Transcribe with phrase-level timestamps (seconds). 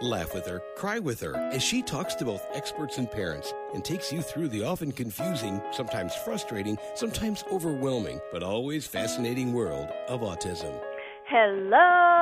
[0.00, 3.84] Laugh with her, cry with her, as she talks to both experts and parents and
[3.84, 10.20] takes you through the often confusing, sometimes frustrating, sometimes overwhelming, but always fascinating world of
[10.20, 10.80] autism.
[11.26, 12.13] Hello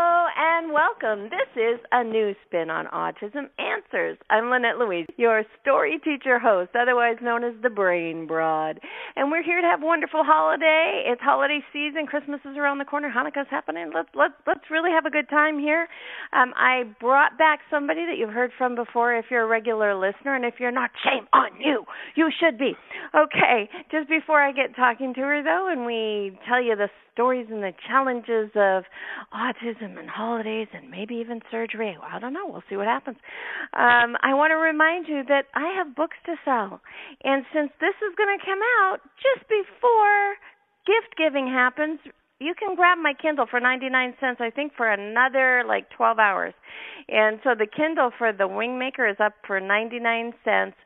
[0.72, 1.28] welcome.
[1.28, 4.16] This is a new spin on Autism Answers.
[4.30, 8.80] I'm Lynette Louise, your story teacher host, otherwise known as the Brain Broad.
[9.14, 11.04] And we're here to have a wonderful holiday.
[11.06, 12.06] It's holiday season.
[12.06, 13.12] Christmas is around the corner.
[13.14, 13.90] Hanukkah's happening.
[13.94, 15.88] Let's let's let's really have a good time here.
[16.32, 20.34] Um, I brought back somebody that you've heard from before if you're a regular listener,
[20.34, 21.84] and if you're not, shame on you.
[22.16, 22.72] You should be.
[23.14, 27.46] Okay, just before I get talking to her though, and we tell you the stories
[27.50, 28.84] and the challenges of
[29.32, 31.96] autism and holidays and maybe even surgery.
[32.02, 32.46] I don't know.
[32.46, 33.18] We'll see what happens.
[33.72, 36.80] Um, I want to remind you that I have books to sell.
[37.24, 40.36] And since this is going to come out just before
[40.86, 42.00] gift giving happens,
[42.40, 46.54] you can grab my Kindle for 99 cents, I think, for another like 12 hours.
[47.08, 50.76] And so the Kindle for the Wingmaker is up for 99 cents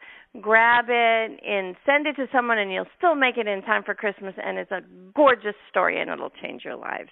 [0.41, 3.95] grab it and send it to someone and you'll still make it in time for
[3.95, 4.81] Christmas and it's a
[5.15, 7.11] gorgeous story and it'll change your lives.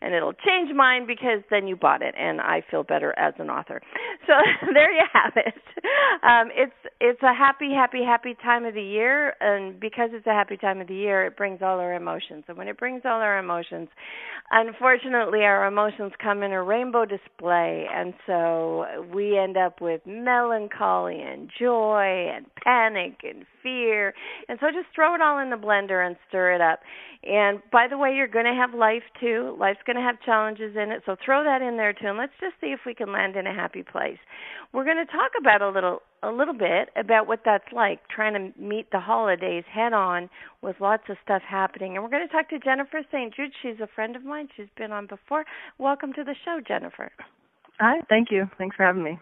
[0.00, 3.50] And it'll change mine because then you bought it and I feel better as an
[3.50, 3.80] author.
[4.26, 4.32] So
[4.74, 5.54] there you have it.
[6.22, 10.34] Um it's it's a happy happy happy time of the year and because it's a
[10.34, 12.44] happy time of the year it brings all our emotions.
[12.48, 13.88] And when it brings all our emotions,
[14.50, 21.20] unfortunately our emotions come in a rainbow display and so we end up with melancholy
[21.20, 24.12] and joy and panic and fear.
[24.48, 26.80] And so just throw it all in the blender and stir it up.
[27.22, 29.56] And by the way, you're going to have life too.
[29.58, 31.02] Life's going to have challenges in it.
[31.06, 32.08] So throw that in there too.
[32.08, 34.18] And let's just see if we can land in a happy place.
[34.72, 38.34] We're going to talk about a little a little bit about what that's like trying
[38.34, 40.28] to meet the holidays head on
[40.60, 41.94] with lots of stuff happening.
[41.94, 43.34] And we're going to talk to Jennifer St.
[43.34, 43.52] Jude.
[43.62, 44.48] She's a friend of mine.
[44.56, 45.44] She's been on before.
[45.78, 47.12] Welcome to the show, Jennifer.
[47.78, 48.50] Hi, thank you.
[48.58, 49.18] Thanks for having me.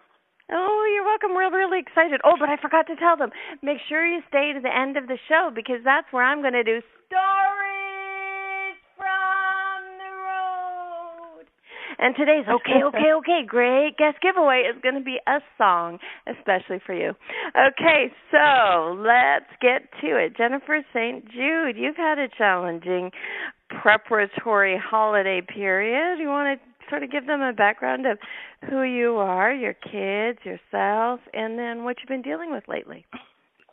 [0.53, 1.34] Oh, you're welcome.
[1.34, 2.21] We're really excited.
[2.25, 3.31] Oh, but I forgot to tell them.
[3.62, 6.53] Make sure you stay to the end of the show because that's where I'm going
[6.53, 11.49] to do stories from the road.
[11.97, 16.81] And today's okay, okay, okay, great guest giveaway is going to be a song, especially
[16.84, 17.16] for you.
[17.56, 20.37] Okay, so let's get to it.
[20.37, 21.25] Jennifer St.
[21.25, 23.12] Jude, you've had a challenging
[23.82, 26.19] preparatory holiday period.
[26.21, 28.19] You want to sort of give them a background of
[28.71, 33.05] who you are, your kids, yourself, and then what you've been dealing with lately.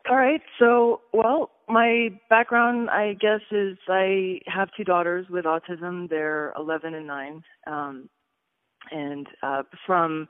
[0.09, 0.41] All right.
[0.57, 6.09] So, well, my background, I guess, is I have two daughters with autism.
[6.09, 7.43] They're 11 and 9.
[7.67, 8.09] Um,
[8.89, 10.27] and uh, from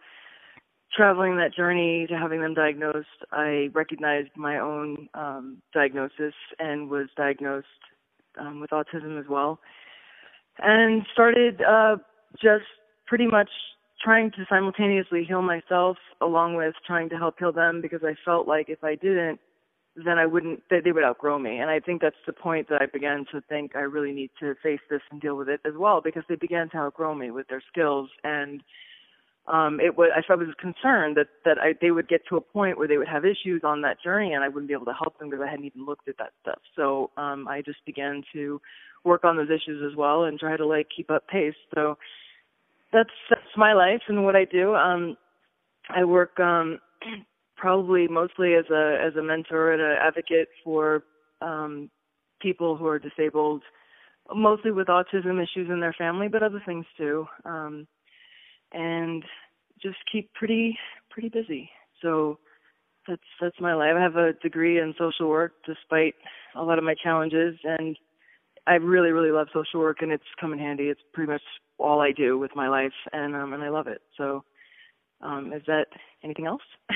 [0.94, 7.08] traveling that journey to having them diagnosed, I recognized my own um, diagnosis and was
[7.16, 7.68] diagnosed
[8.38, 9.60] um, with autism as well.
[10.60, 11.96] And started uh,
[12.42, 12.66] just
[13.12, 13.50] pretty much
[14.02, 18.48] trying to simultaneously heal myself along with trying to help heal them because I felt
[18.48, 19.38] like if I didn't,
[19.98, 21.58] then I wouldn't, they, they would outgrow me.
[21.58, 24.56] And I think that's the point that I began to think I really need to
[24.64, 27.50] face this and deal with it as well because they began to outgrow me with
[27.50, 28.64] their skills and
[29.48, 32.78] um it was I was concerned that that I they would get to a point
[32.78, 35.18] where they would have issues on that journey and I wouldn't be able to help
[35.18, 36.60] them because I hadn't even looked at that stuff.
[36.76, 38.62] So um I just began to
[39.04, 41.56] work on those issues as well and try to like keep up pace.
[41.74, 41.98] So
[42.94, 44.76] that's that's my life and what I do.
[44.76, 45.18] Um,
[45.90, 46.80] I work um,
[47.58, 51.04] probably mostly as a as a mentor and an advocate for
[51.42, 51.90] um,
[52.42, 53.64] people who are disabled,
[54.34, 57.26] mostly with autism issues in their family, but other things too.
[57.46, 57.88] Um,
[58.74, 59.24] and
[59.82, 60.78] just keep pretty
[61.10, 61.70] pretty busy.
[62.02, 62.40] So
[63.08, 63.94] that's that's my life.
[63.98, 66.16] I have a degree in social work despite
[66.56, 67.98] a lot of my challenges and
[68.68, 70.86] I really, really love social work and it's come in handy.
[70.86, 71.42] It's pretty much
[71.78, 74.02] all I do with my life, and um, and I love it.
[74.18, 74.44] So,
[75.22, 75.88] um, is that
[76.24, 76.62] anything else?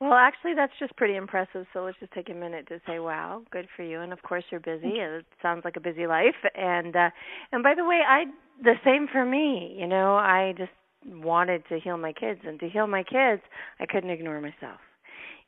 [0.00, 1.64] Well, actually, that's just pretty impressive.
[1.72, 4.42] So let's just take a minute to say, "Wow, good for you!" And of course,
[4.50, 4.88] you're busy.
[4.98, 6.34] It sounds like a busy life.
[6.56, 7.10] And uh,
[7.52, 8.24] and by the way, I
[8.60, 9.76] the same for me.
[9.78, 10.72] You know, I just
[11.06, 13.42] wanted to heal my kids, and to heal my kids,
[13.78, 14.80] I couldn't ignore myself.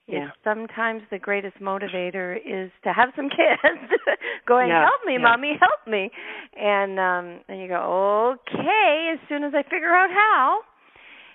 [0.07, 0.29] Yeah.
[0.43, 3.93] Sometimes the greatest motivator is to have some kids
[4.47, 5.19] going, yeah, help me, yeah.
[5.19, 6.11] mommy, help me.
[6.59, 10.59] And um and you go, okay, as soon as I figure out how.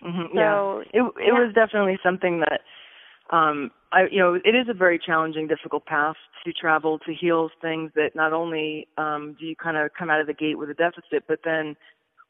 [0.05, 1.01] Mm-hmm, So yeah.
[1.01, 1.33] It it yeah.
[1.33, 2.61] was definitely something that
[3.31, 6.15] um, I, you know, it is a very challenging, difficult path
[6.45, 10.21] to travel to heal things that not only um, do you kind of come out
[10.21, 11.75] of the gate with a deficit, but then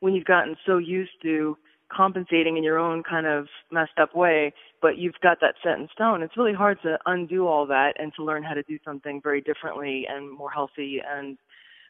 [0.01, 1.57] when you've gotten so used to
[1.95, 5.87] compensating in your own kind of messed up way, but you've got that set in
[5.93, 9.21] stone, it's really hard to undo all that and to learn how to do something
[9.21, 11.37] very differently and more healthy and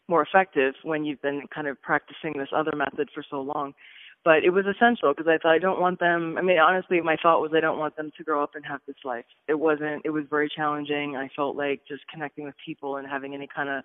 [0.07, 3.74] more effective when you've been kind of practicing this other method for so long
[4.24, 6.38] but it was essential because I thought I don't want them.
[6.38, 8.81] I mean, honestly, my thought was I don't want them to grow up and have
[8.86, 9.25] this life.
[9.48, 10.02] It wasn't.
[10.04, 11.16] It was very challenging.
[11.16, 13.84] I felt like just connecting with people and having any kind of,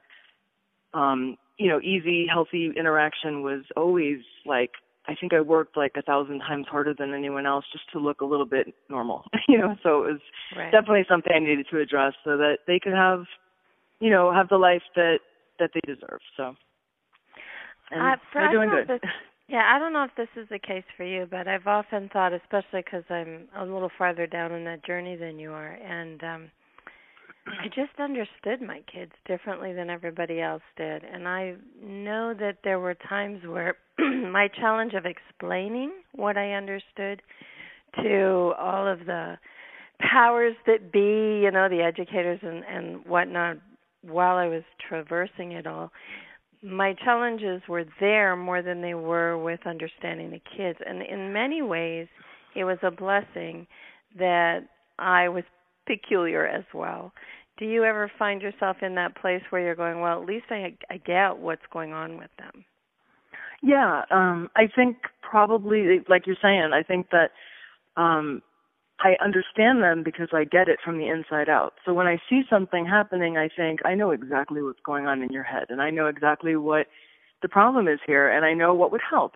[0.93, 4.73] um, you know, easy, healthy interaction was always like.
[5.07, 8.21] I think I worked like a thousand times harder than anyone else just to look
[8.21, 9.77] a little bit normal, you know.
[9.83, 10.21] So it was
[10.57, 10.73] right.
[10.73, 13.25] definitely something I needed to address so that they could have,
[14.01, 15.19] you know, have the life that
[15.59, 16.21] that they deserve.
[16.37, 16.55] So.
[17.91, 19.01] And uh, they're doing good.
[19.47, 22.33] Yeah, I don't know if this is the case for you, but I've often thought,
[22.33, 26.51] especially because I'm a little farther down in that journey than you are, and um
[27.47, 32.81] I just understood my kids differently than everybody else did, and I know that there
[32.81, 37.21] were times where my challenge of explaining what I understood
[38.03, 39.37] to all of the
[40.01, 43.59] powers that be, you know, the educators and and whatnot,
[44.03, 45.93] while I was traversing it all,
[46.63, 50.79] my challenges were there more than they were with understanding the kids.
[50.85, 52.09] And in many ways,
[52.57, 53.67] it was a blessing
[54.19, 54.61] that
[54.99, 55.45] I was
[55.87, 57.13] peculiar as well.
[57.59, 60.75] Do you ever find yourself in that place where you're going, well, at least I,
[60.91, 62.65] I get what's going on with them?
[63.63, 67.31] Yeah, um, I think probably, like you're saying, I think that
[67.97, 68.43] um,
[69.01, 71.75] I understand them because I get it from the inside out.
[71.85, 75.31] So when I see something happening, I think I know exactly what's going on in
[75.31, 76.87] your head and I know exactly what
[77.43, 79.33] the problem is here and I know what would help.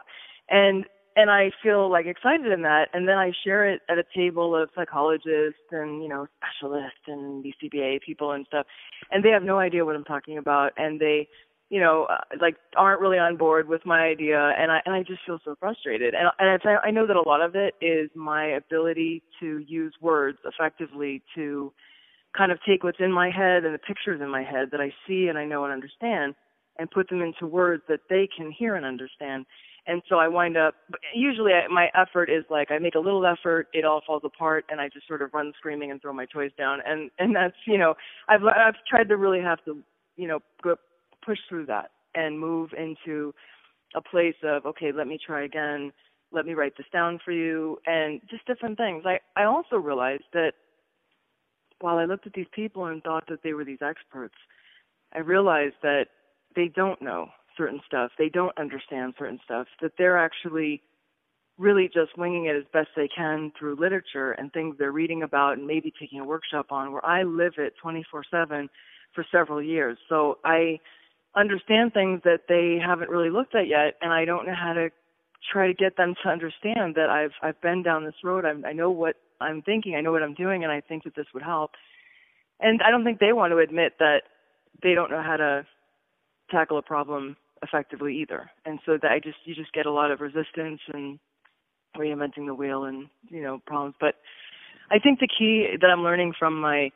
[0.48, 0.84] And
[1.18, 4.56] and I feel like excited in that and then I share it at a table
[4.56, 8.66] of psychologists and, you know, specialists and BCBA people and stuff
[9.10, 11.28] and they have no idea what I'm talking about and they
[11.70, 15.02] you know, uh, like aren't really on board with my idea, and I and I
[15.02, 16.14] just feel so frustrated.
[16.14, 19.94] And and I, I know that a lot of it is my ability to use
[20.00, 21.72] words effectively to
[22.36, 24.92] kind of take what's in my head and the pictures in my head that I
[25.06, 26.34] see and I know and understand,
[26.78, 29.44] and put them into words that they can hear and understand.
[29.88, 30.74] And so I wind up.
[31.14, 34.66] Usually, I, my effort is like I make a little effort, it all falls apart,
[34.68, 36.80] and I just sort of run screaming and throw my toys down.
[36.86, 37.94] And and that's you know
[38.28, 39.82] I've I've tried to really have to
[40.16, 40.76] you know go
[41.24, 43.32] push through that and move into
[43.94, 45.92] a place of okay let me try again
[46.32, 50.24] let me write this down for you and just different things i i also realized
[50.32, 50.52] that
[51.80, 54.34] while i looked at these people and thought that they were these experts
[55.14, 56.06] i realized that
[56.54, 57.28] they don't know
[57.58, 60.80] certain stuff they don't understand certain stuff that they're actually
[61.58, 65.58] really just winging it as best they can through literature and things they're reading about
[65.58, 68.68] and maybe taking a workshop on where i live it 24/7
[69.14, 70.78] for several years so i
[71.36, 74.90] understand things that they haven't really looked at yet and I don't know how to
[75.52, 78.44] try to get them to understand that I've I've been down this road.
[78.44, 79.94] I'm, I know what I'm thinking.
[79.94, 81.72] I know what I'm doing, and I think that this would help.
[82.60, 84.22] And I don't think they want to admit that
[84.82, 85.66] they don't know how to
[86.50, 88.50] tackle a problem effectively either.
[88.64, 91.18] And so that I just you just get a lot of resistance and
[91.96, 93.94] reinventing the wheel and you know problems.
[94.00, 94.16] But
[94.90, 96.90] I think the key that I'm learning from my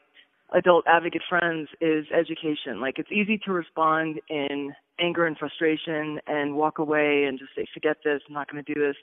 [0.55, 2.81] adult advocate friends is education.
[2.81, 7.67] Like it's easy to respond in anger and frustration and walk away and just say,
[7.73, 8.97] forget this, I'm not going to do this.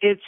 [0.00, 0.22] It's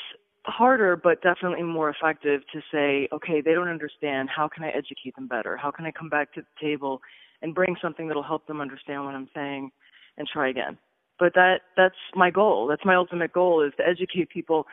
[0.47, 4.29] harder, but definitely more effective to say, okay, they don't understand.
[4.35, 5.57] How can I educate them better?
[5.57, 7.01] How can I come back to the table
[7.43, 9.71] and bring something that'll help them understand what I'm saying
[10.17, 10.79] and try again?
[11.19, 12.67] But that, that's my goal.
[12.67, 14.67] That's my ultimate goal is to educate people.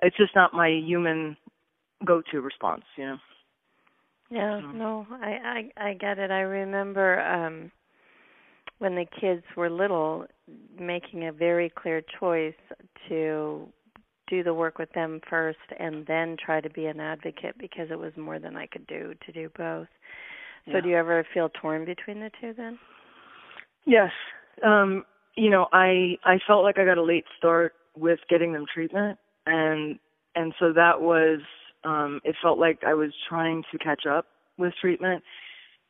[0.00, 1.36] It's just not my human
[2.04, 3.18] go-to response, you know?
[4.32, 6.30] Yeah, no, I, I I get it.
[6.30, 7.70] I remember um
[8.78, 10.24] when the kids were little
[10.80, 12.54] making a very clear choice
[13.08, 13.68] to
[14.28, 17.98] do the work with them first and then try to be an advocate because it
[17.98, 19.88] was more than I could do to do both.
[20.64, 20.80] So yeah.
[20.80, 22.78] do you ever feel torn between the two then?
[23.84, 24.12] Yes.
[24.62, 25.04] Um
[25.36, 29.18] you know, I I felt like I got a late start with getting them treatment
[29.46, 29.98] and
[30.34, 31.40] and so that was
[31.84, 34.26] um, it felt like I was trying to catch up
[34.58, 35.22] with treatment.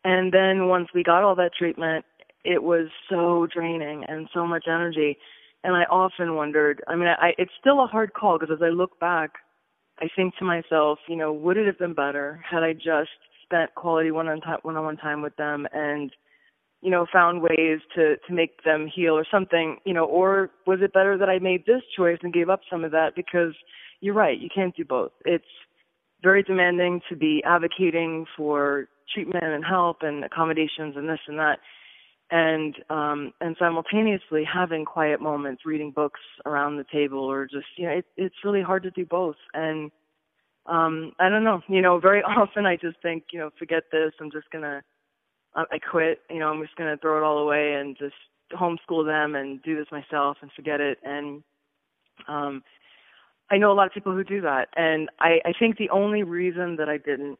[0.04, 2.04] And then once we got all that treatment,
[2.44, 5.16] it was so draining and so much energy.
[5.64, 8.70] And I often wondered, I mean, I, it's still a hard call because as I
[8.70, 9.32] look back,
[10.00, 13.10] I think to myself, you know, would it have been better had I just
[13.44, 16.10] spent quality one-on one-on-one time with them and,
[16.82, 20.80] you know, found ways to to make them heal or something, you know, or was
[20.82, 23.14] it better that I made this choice and gave up some of that?
[23.16, 23.54] Because
[24.00, 25.12] you're right, you can't do both.
[25.24, 25.44] It's
[26.22, 31.58] very demanding to be advocating for treatment and help and accommodations and this and that.
[32.32, 37.86] And um and simultaneously having quiet moments reading books around the table or just you
[37.86, 39.36] know it, it's really hard to do both.
[39.54, 39.92] And
[40.66, 44.12] um i don't know you know very often i just think you know forget this
[44.20, 44.80] i'm just going to
[45.54, 48.14] i quit you know i'm just going to throw it all away and just
[48.52, 51.42] homeschool them and do this myself and forget it and
[52.28, 52.62] um
[53.52, 56.22] I know a lot of people who do that, and I, I think the only
[56.22, 57.38] reason that I didn't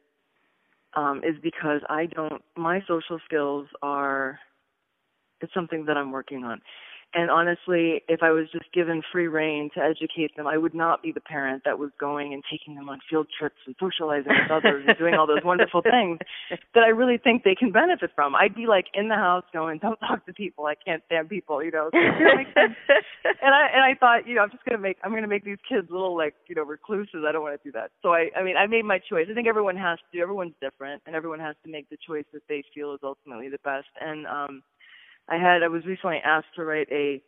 [0.95, 2.39] um, is because I don't.
[2.55, 4.39] My social skills are.
[5.41, 6.61] It's something that I'm working on.
[7.13, 11.03] And honestly, if I was just given free reign to educate them, I would not
[11.03, 14.51] be the parent that was going and taking them on field trips and socializing with
[14.51, 16.17] others and doing all those wonderful things
[16.73, 18.35] that I really think they can benefit from.
[18.35, 20.65] I'd be like in the house going, "Don't talk to people.
[20.65, 22.73] I can't stand people." You know, so it makes sense.
[23.41, 25.61] and I and I thought, you know, I'm just gonna make I'm gonna make these
[25.69, 27.23] kids little like you know recluses.
[27.27, 27.91] I don't want to do that.
[28.01, 29.27] So I I mean I made my choice.
[29.29, 30.19] I think everyone has to.
[30.19, 33.61] Everyone's different, and everyone has to make the choice that they feel is ultimately the
[33.63, 33.87] best.
[34.01, 34.63] And um
[35.29, 37.21] I had I was recently asked to write a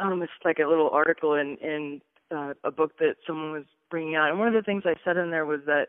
[0.00, 2.00] um it's like a little article in in
[2.34, 5.16] uh, a book that someone was bringing out, and one of the things I said
[5.16, 5.88] in there was that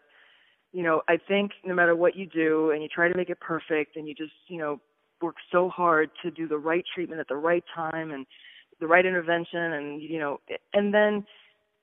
[0.71, 3.39] you know I think no matter what you do and you try to make it
[3.39, 4.79] perfect and you just you know
[5.21, 8.25] work so hard to do the right treatment at the right time and
[8.79, 10.39] the right intervention and you know
[10.74, 11.25] and then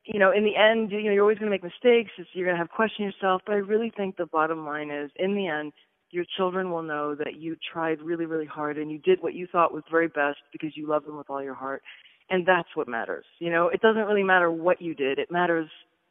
[0.05, 2.55] you know in the end you know you're always going to make mistakes you're going
[2.55, 5.73] to have question yourself but i really think the bottom line is in the end
[6.13, 9.49] your children will know that you tried really, really hard and you did what you
[9.51, 11.83] thought was very best because you love them with all your heart.
[12.31, 13.25] And that's what matters.
[13.41, 15.19] You know, it doesn't really matter what you did.
[15.19, 15.69] It matters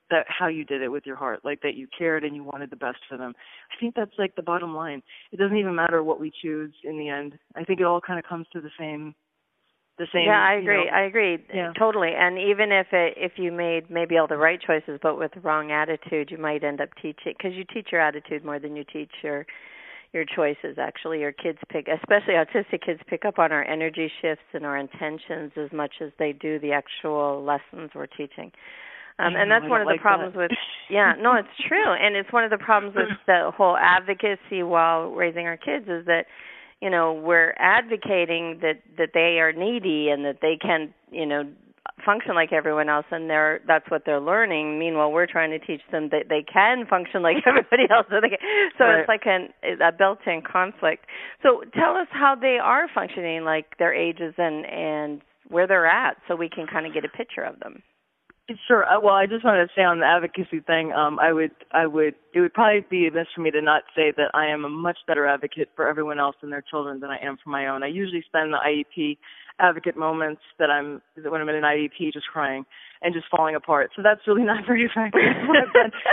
[0.10, 2.70] that how you did it with your heart, like that you cared and you wanted
[2.70, 3.34] the best for them.
[3.72, 5.02] I think that's like the bottom line.
[5.32, 7.38] It doesn't even matter what we choose in the end.
[7.56, 9.16] I think it all kind of comes to the same
[9.98, 11.74] the same yeah i agree you know, i agree yeah.
[11.78, 15.32] totally and even if it if you made maybe all the right choices but with
[15.34, 18.76] the wrong attitude you might end up teaching because you teach your attitude more than
[18.76, 19.46] you teach your
[20.14, 24.44] your choices actually your kids pick especially autistic kids pick up on our energy shifts
[24.54, 28.52] and our intentions as much as they do the actual lessons we're teaching
[29.20, 30.40] um, and that's one of the like problems that.
[30.40, 30.52] with
[30.90, 35.10] yeah no it's true and it's one of the problems with the whole advocacy while
[35.12, 36.26] raising our kids is that
[36.82, 41.44] you know we're advocating that that they are needy and that they can you know
[42.06, 45.82] function like everyone else and they're that's what they're learning meanwhile we're trying to teach
[45.92, 48.18] them that they can function like everybody else so,
[48.78, 49.00] so right.
[49.00, 49.50] it's like an
[49.82, 51.06] a built-in conflict
[51.44, 56.18] so tell us how they are functioning like their ages and and where they're at
[56.28, 57.82] so we can kind of get a picture of them
[58.68, 58.86] Sure.
[58.86, 61.86] Uh, well, I just wanted to say on the advocacy thing, um, I would, I
[61.86, 64.70] would, it would probably be amiss for me to not say that I am a
[64.70, 67.84] much better advocate for everyone else and their children than I am for my own.
[67.84, 69.18] I usually spend the IEP
[69.60, 72.66] advocate moments that I'm when I'm in an IEP just crying
[73.02, 73.92] and just falling apart.
[73.96, 75.22] So that's really not very effective.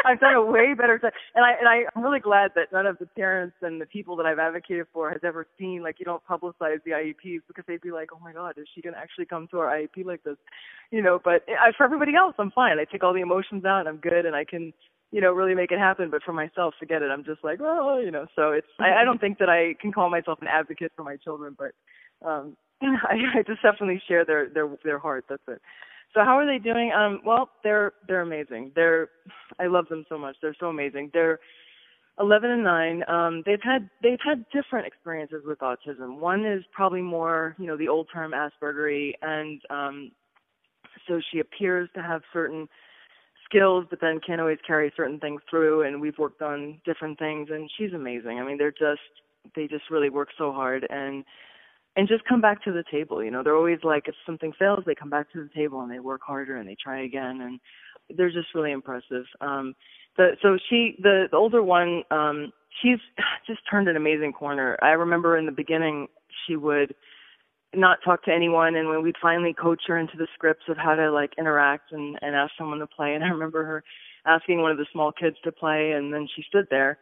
[0.05, 2.87] I've, done, a way better job, and I and I, I'm really glad that none
[2.87, 6.05] of the parents and the people that I've advocated for has ever seen like you
[6.05, 9.27] don't publicize the IEPs because they'd be like, oh my god, is she gonna actually
[9.27, 10.37] come to our IEP like this,
[10.91, 11.21] you know?
[11.23, 12.79] But I, for everybody else, I'm fine.
[12.79, 14.73] I take all the emotions out, and I'm good, and I can
[15.11, 16.11] you know, really make it happen.
[16.11, 17.11] But for myself, forget it.
[17.11, 18.27] I'm just like, oh, you know.
[18.37, 21.17] So it's I, I don't think that I can call myself an advocate for my
[21.17, 21.73] children, but
[22.27, 25.25] um I, I just definitely share their their their heart.
[25.29, 25.61] That's it.
[26.15, 26.93] So how are they doing?
[26.93, 28.73] Um, well, they're they're amazing.
[28.75, 29.09] They're
[29.59, 30.37] I love them so much.
[30.41, 31.11] They're so amazing.
[31.13, 31.39] They're
[32.21, 33.05] 11 and 9.
[33.09, 36.19] Um, they've had they've had different experiences with autism.
[36.19, 40.11] One is probably more, you know, the old term Aspergery, and um,
[41.07, 42.69] so she appears to have certain
[43.45, 45.83] skills, but then can't always carry certain things through.
[45.83, 48.39] And we've worked on different things, and she's amazing.
[48.41, 49.01] I mean, they're just
[49.55, 51.25] they just really work so hard and
[51.97, 53.23] and just come back to the table.
[53.23, 55.91] You know, they're always like, if something fails, they come back to the table and
[55.91, 57.61] they work harder and they try again, and
[58.17, 59.25] they're just really impressive.
[59.41, 59.75] Um,
[60.17, 62.53] the so she, the, the older one, um,
[62.83, 62.99] she's
[63.47, 64.77] just turned an amazing corner.
[64.83, 66.09] I remember in the beginning
[66.47, 66.95] she would
[67.75, 70.95] not talk to anyone and when we'd finally coach her into the scripts of how
[70.95, 73.85] to like interact and and ask someone to play and I remember her
[74.25, 76.99] asking one of the small kids to play and then she stood there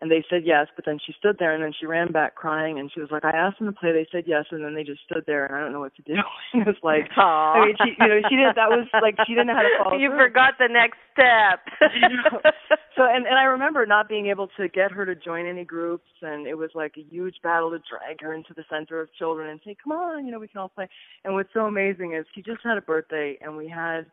[0.00, 2.78] and they said yes, but then she stood there and then she ran back crying
[2.78, 4.84] and she was like, I asked them to play, they said yes, and then they
[4.84, 6.14] just stood there and I don't know what to do.
[6.54, 7.56] it was like, Aww.
[7.56, 9.74] I mean, she, you know, she didn't, that was like, she didn't know how to
[9.82, 10.28] follow You through.
[10.28, 11.64] forgot the next step.
[12.96, 16.10] so, and, and I remember not being able to get her to join any groups
[16.20, 19.48] and it was like a huge battle to drag her into the center of children
[19.48, 20.88] and say, come on, you know, we can all play.
[21.24, 24.04] And what's so amazing is she just had a birthday and we had,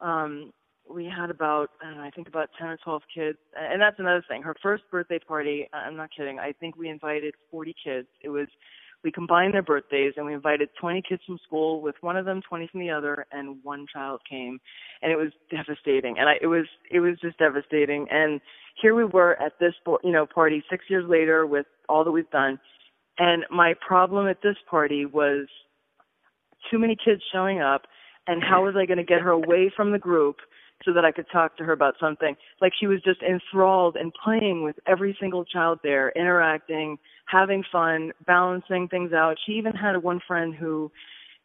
[0.00, 0.52] um,
[0.88, 4.24] we had about I, know, I think about ten or twelve kids, and that's another
[4.28, 4.42] thing.
[4.42, 6.38] Her first birthday party, uh, I'm not kidding.
[6.38, 8.08] I think we invited 40 kids.
[8.22, 8.48] It was
[9.04, 12.42] we combined their birthdays and we invited 20 kids from school with one of them
[12.48, 14.58] 20 from the other and one child came
[15.00, 18.40] and it was devastating and I it was it was just devastating and
[18.80, 22.30] here we were at this you know party 6 years later with all that we've
[22.30, 22.58] done
[23.18, 25.46] and my problem at this party was
[26.70, 27.82] too many kids showing up
[28.26, 30.36] and how was I going to get her away from the group
[30.84, 32.36] so that I could talk to her about something.
[32.60, 38.12] Like she was just enthralled and playing with every single child there, interacting, having fun,
[38.26, 39.36] balancing things out.
[39.44, 40.90] She even had one friend who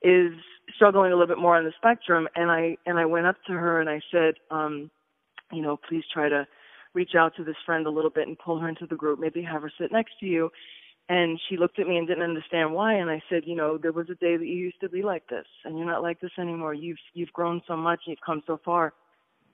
[0.02, 0.34] is
[0.76, 3.54] struggling a little bit more on the spectrum and I and I went up to
[3.54, 4.90] her and I said, um,
[5.52, 6.48] you know, please try to
[6.94, 9.42] reach out to this friend a little bit and pull her into the group, maybe
[9.42, 10.50] have her sit next to you.
[11.10, 13.92] And she looked at me and didn't understand why and I said, you know, there
[13.92, 16.32] was a day that you used to be like this and you're not like this
[16.38, 16.74] anymore.
[16.74, 18.94] You've you've grown so much and you've come so far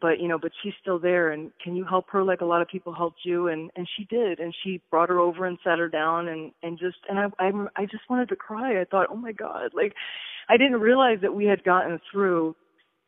[0.02, 2.62] but you know but she's still there and can you help her like a lot
[2.62, 3.48] of people helped you?
[3.48, 6.78] And and she did and she brought her over and sat her down and and
[6.80, 8.80] just and i i i just wanted to cry.
[8.80, 9.94] I thought oh my god like
[10.50, 12.56] i didn't realize that we had gotten through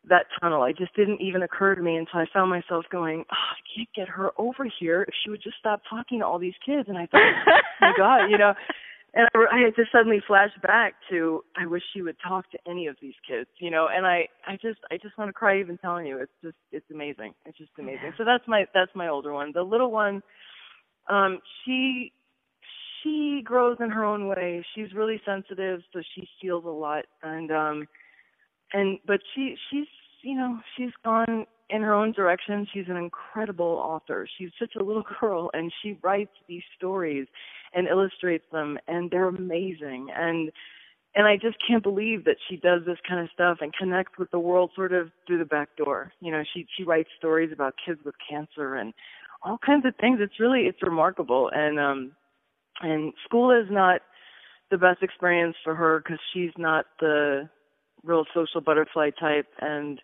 [0.07, 0.63] that tunnel.
[0.63, 3.89] It just didn't even occur to me until i found myself going oh, i can't
[3.95, 6.87] get her over here if she would just stop talking to all these kids.
[6.87, 8.53] And i thought oh my god you know
[9.13, 12.57] and I, I had to suddenly flash back to I wish she would talk to
[12.67, 13.87] any of these kids, you know.
[13.93, 16.19] And I I just I just want to cry even telling you.
[16.19, 17.33] It's just it's amazing.
[17.45, 18.13] It's just amazing.
[18.17, 19.51] So that's my that's my older one.
[19.53, 20.21] The little one,
[21.09, 22.11] um, she
[23.01, 24.63] she grows in her own way.
[24.75, 27.05] She's really sensitive, so she feels a lot.
[27.23, 27.87] And um,
[28.73, 29.87] and but she she's
[30.21, 32.67] you know she's gone in her own direction.
[32.73, 34.27] She's an incredible author.
[34.37, 37.27] She's such a little girl, and she writes these stories
[37.73, 40.07] and illustrates them, and they're amazing.
[40.15, 40.51] And
[41.15, 44.29] and I just can't believe that she does this kind of stuff and connects with
[44.31, 46.11] the world sort of through the back door.
[46.21, 48.93] You know, she she writes stories about kids with cancer and
[49.43, 50.19] all kinds of things.
[50.21, 51.49] It's really it's remarkable.
[51.53, 52.11] And um
[52.81, 54.01] and school is not
[54.71, 57.49] the best experience for her because she's not the
[58.03, 59.99] real social butterfly type and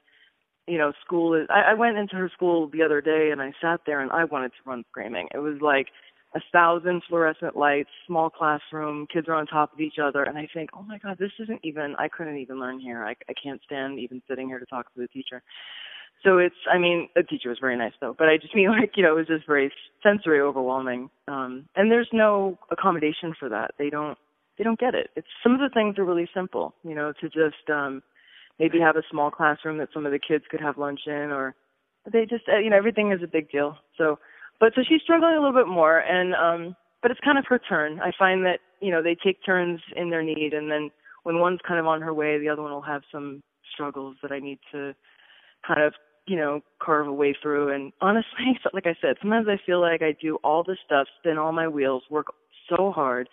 [0.68, 3.54] you know school is I, I went into her school the other day and I
[3.62, 5.30] sat there and I wanted to run screaming.
[5.34, 5.88] It was like
[6.36, 10.48] a thousand fluorescent lights, small classroom, kids are on top of each other, and I
[10.54, 11.96] think, oh my God, this isn't even.
[11.98, 13.04] I couldn't even learn here.
[13.04, 15.42] I I can't stand even sitting here to talk to the teacher.
[16.24, 18.94] So it's, I mean, the teacher was very nice though, but I just mean like,
[18.96, 19.72] you know, it was just very
[20.02, 21.10] sensory overwhelming.
[21.28, 23.72] Um, and there's no accommodation for that.
[23.78, 24.18] They don't,
[24.58, 25.10] they don't get it.
[25.16, 28.02] It's some of the things are really simple, you know, to just um,
[28.60, 31.56] maybe have a small classroom that some of the kids could have lunch in, or
[32.12, 33.78] they just, uh, you know, everything is a big deal.
[33.98, 34.18] So
[34.60, 37.60] but so she's struggling a little bit more, and um, but it's kind of her
[37.60, 38.00] turn.
[38.00, 40.92] I find that you know they take turns in their need, and then
[41.24, 43.42] when one's kind of on her way, the other one will have some
[43.74, 44.94] struggles that I need to
[45.68, 45.94] kind of
[46.28, 47.74] you know carve a way through.
[47.74, 51.38] And honestly, like I said, sometimes I feel like I do all the stuff, spin
[51.38, 52.28] all my wheels, work
[52.70, 53.30] so hard,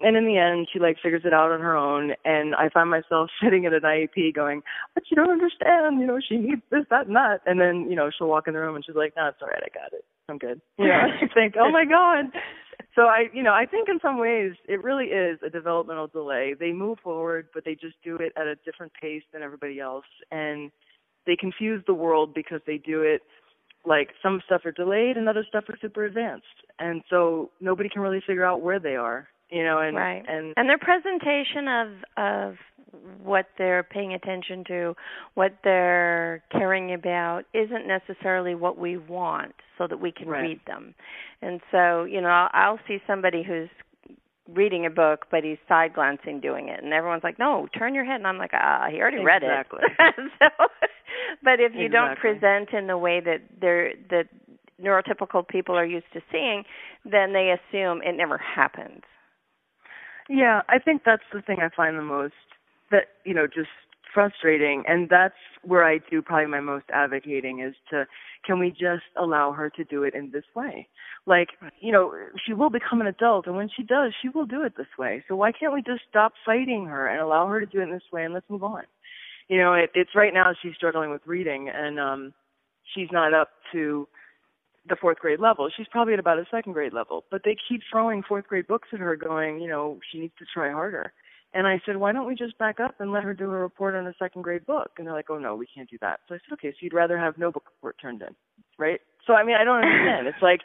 [0.00, 2.90] and in the end she like figures it out on her own and i find
[2.90, 4.62] myself sitting at an iep going
[4.94, 7.96] but you don't understand you know she needs this that and that and then you
[7.96, 9.92] know she'll walk in the room and she's like no it's all right i got
[9.92, 10.60] it i'm good.
[10.78, 12.26] You know i think oh my god.
[12.94, 16.54] So i you know i think in some ways it really is a developmental delay.
[16.58, 20.06] They move forward but they just do it at a different pace than everybody else.
[20.30, 20.70] And
[21.26, 23.22] they confuse the world because they do it
[23.84, 26.46] like some stuff are delayed and other stuff are super advanced.
[26.78, 30.24] And so nobody can really figure out where they are you know and right.
[30.28, 32.54] and and their presentation of of
[33.22, 34.94] what they're paying attention to
[35.34, 40.42] what they're caring about isn't necessarily what we want so that we can right.
[40.42, 40.94] read them
[41.42, 43.68] and so you know I'll, I'll see somebody who's
[44.48, 48.04] reading a book but he's side glancing doing it and everyone's like no turn your
[48.04, 49.80] head and i'm like ah he already exactly.
[49.98, 50.66] read it so
[51.42, 51.88] but if you exactly.
[51.88, 54.28] don't present in the way that they're that
[54.82, 56.64] neurotypical people are used to seeing
[57.04, 59.02] then they assume it never happens
[60.28, 62.34] yeah, I think that's the thing I find the most
[62.90, 63.68] that you know just
[64.12, 68.06] frustrating, and that's where I do probably my most advocating is to
[68.46, 70.88] can we just allow her to do it in this way?
[71.26, 71.48] Like
[71.80, 72.12] you know
[72.46, 75.24] she will become an adult, and when she does, she will do it this way.
[75.28, 77.90] So why can't we just stop fighting her and allow her to do it in
[77.90, 78.82] this way, and let's move on?
[79.48, 82.34] You know, it, it's right now she's struggling with reading, and um
[82.94, 84.08] she's not up to
[84.88, 85.68] the fourth grade level.
[85.74, 88.88] She's probably at about a second grade level, but they keep throwing fourth grade books
[88.92, 91.12] at her, going, you know, she needs to try harder.
[91.54, 93.94] And I said, why don't we just back up and let her do a report
[93.94, 94.90] on a second grade book?
[94.98, 96.20] And they're like, oh no, we can't do that.
[96.28, 98.34] So I said, okay, so you'd rather have no book report turned in,
[98.78, 99.00] right?
[99.26, 100.26] So I mean, I don't understand.
[100.26, 100.60] it's like,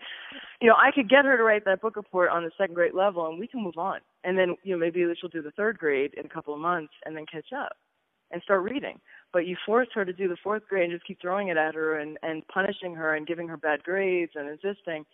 [0.62, 2.94] you know, I could get her to write that book report on the second grade
[2.94, 4.00] level, and we can move on.
[4.26, 6.94] And then, you know, maybe she'll do the third grade in a couple of months,
[7.06, 7.78] and then catch up
[8.32, 9.00] and start reading
[9.34, 11.76] but you force her to do the fourth grade and just keep throwing it at
[11.76, 15.06] her and and punishing her and giving her bad grades and insisting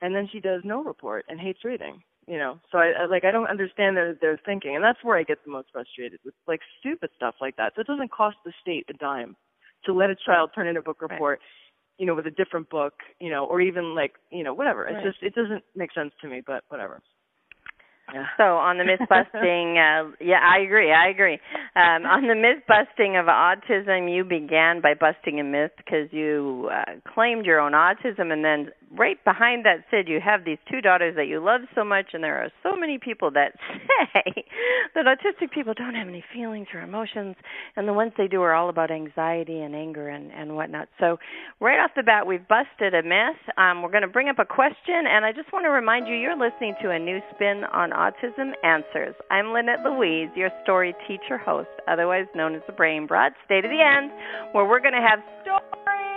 [0.00, 2.60] and then she does no report and hates reading you know.
[2.70, 5.44] So I, I like I don't understand their their thinking, and that's where I get
[5.44, 7.72] the most frustrated with like stupid stuff like that.
[7.74, 9.36] So it doesn't cost the state a dime
[9.84, 11.40] to let a child turn in a book report.
[11.40, 11.48] Right.
[11.98, 14.82] You know, with a different book, you know, or even like, you know, whatever.
[14.82, 14.96] Right.
[14.96, 17.00] It's just it doesn't make sense to me, but whatever.
[18.12, 18.26] Yeah.
[18.36, 20.92] So on the myth busting, uh, yeah, I agree.
[20.92, 21.38] I agree.
[21.76, 26.70] Um, on the myth busting of autism, you began by busting a myth because you
[26.72, 30.80] uh, claimed your own autism, and then right behind that said you have these two
[30.80, 33.52] daughters that you love so much, and there are so many people that
[34.14, 34.44] say
[34.94, 37.36] that autistic people don't have any feelings or emotions,
[37.76, 40.88] and the ones they do are all about anxiety and anger and and whatnot.
[41.00, 41.18] So
[41.60, 43.40] right off the bat, we've busted a myth.
[43.56, 46.14] Um, we're going to bring up a question, and I just want to remind you,
[46.14, 49.14] you're listening to a new spin on Autism Answers.
[49.30, 53.32] I'm Lynette Louise, your story teacher host, otherwise known as the Brain Broad.
[53.44, 54.12] Stay to the end,
[54.52, 56.13] where we're going to have stories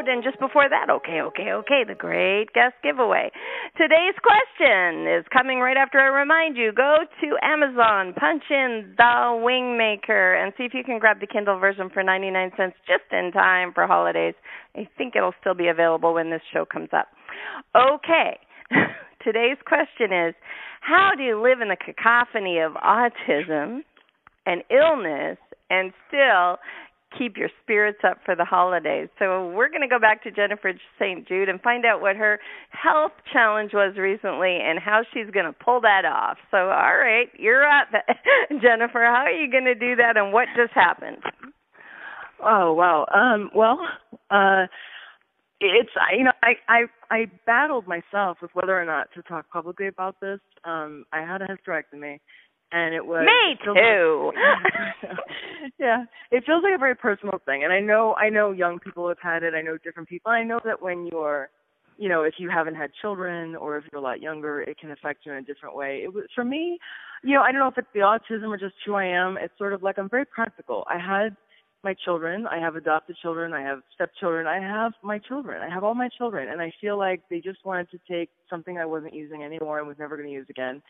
[0.00, 0.12] road.
[0.12, 3.30] And just before that, okay, okay, okay, the great guest giveaway.
[3.76, 9.40] Today's question is coming right after I remind you go to Amazon, punch in The
[9.42, 13.32] Wingmaker, and see if you can grab the Kindle version for 99 cents just in
[13.32, 14.34] time for holidays.
[14.76, 17.08] I think it'll still be available when this show comes up.
[17.74, 18.38] Okay.
[19.24, 20.34] Today's question is
[20.80, 23.80] How do you live in the cacophony of autism
[24.46, 26.58] and illness and still
[27.16, 29.08] keep your spirits up for the holidays.
[29.18, 31.26] So we're going to go back to Jennifer St.
[31.26, 32.38] Jude and find out what her
[32.70, 36.38] health challenge was recently and how she's going to pull that off.
[36.50, 37.88] So all right, you're up,
[38.50, 39.04] Jennifer.
[39.04, 41.22] How are you going to do that and what just happened?
[42.42, 43.06] Oh wow.
[43.14, 43.78] Um well,
[44.30, 44.66] uh
[45.60, 49.88] it's you know I I I battled myself with whether or not to talk publicly
[49.88, 50.40] about this.
[50.64, 52.18] Um I had a hysterectomy
[52.72, 54.32] and it was Me too.
[54.34, 55.16] Like,
[55.78, 56.04] yeah.
[56.30, 59.18] It feels like a very personal thing and I know I know young people have
[59.22, 59.54] had it.
[59.54, 60.30] I know different people.
[60.30, 61.50] I know that when you're
[62.00, 64.90] you know, if you haven't had children or if you're a lot younger, it can
[64.90, 66.00] affect you in a different way.
[66.02, 66.78] It was for me,
[67.22, 69.36] you know, I don't know if it's the autism or just who I am.
[69.38, 70.86] It's sort of like I'm very practical.
[70.88, 71.36] I had
[71.84, 72.46] my children.
[72.46, 73.52] I have adopted children.
[73.52, 74.46] I have stepchildren.
[74.46, 75.62] I have my children.
[75.62, 76.48] I have all my children.
[76.50, 79.86] And I feel like they just wanted to take something I wasn't using anymore and
[79.86, 80.82] was never going to use again.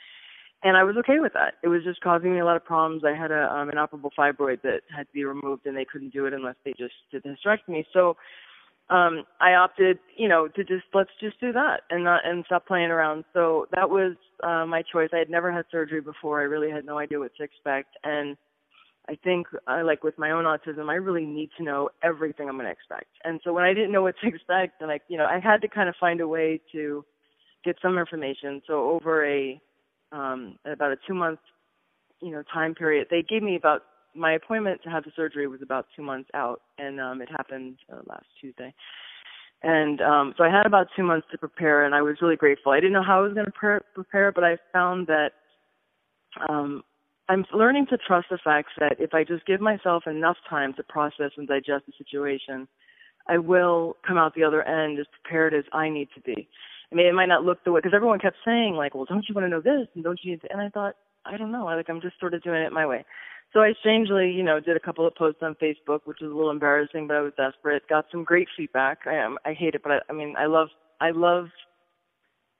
[0.62, 1.54] And I was okay with that.
[1.62, 3.02] It was just causing me a lot of problems.
[3.04, 6.12] I had a um, an operable fibroid that had to be removed, and they couldn't
[6.12, 7.84] do it unless they just did the hysterectomy.
[7.92, 8.16] So
[8.90, 12.66] um I opted, you know, to just let's just do that and not and stop
[12.66, 13.24] playing around.
[13.32, 15.10] So that was uh, my choice.
[15.12, 16.40] I had never had surgery before.
[16.40, 18.36] I really had no idea what to expect, and
[19.08, 22.54] I think, uh, like with my own autism, I really need to know everything I'm
[22.54, 23.08] going to expect.
[23.24, 25.62] And so when I didn't know what to expect, and like, you know, I had
[25.62, 27.04] to kind of find a way to
[27.64, 28.62] get some information.
[28.66, 29.60] So over a
[30.12, 31.40] um about a two month,
[32.20, 33.82] you know, time period, they gave me about
[34.14, 37.76] my appointment to have the surgery was about two months out, and um it happened
[37.92, 38.74] uh, last Tuesday.
[39.62, 42.72] And um so I had about two months to prepare, and I was really grateful.
[42.72, 45.32] I didn't know how I was going to pre- prepare, but I found that
[46.48, 46.82] um
[47.28, 50.82] I'm learning to trust the fact that if I just give myself enough time to
[50.82, 52.66] process and digest the situation,
[53.28, 56.48] I will come out the other end as prepared as I need to be.
[56.92, 59.24] I mean, it might not look the way because everyone kept saying like, "Well, don't
[59.28, 60.52] you want to know this?" and "Don't you?" Need to?
[60.52, 61.64] And I thought, I don't know.
[61.64, 63.04] Like I'm just sort of doing it my way.
[63.52, 66.34] So I strangely, you know, did a couple of posts on Facebook, which was a
[66.34, 67.88] little embarrassing, but I was desperate.
[67.88, 69.00] Got some great feedback.
[69.06, 69.38] I am.
[69.44, 70.68] I hate it, but I, I mean, I love.
[71.00, 71.46] I love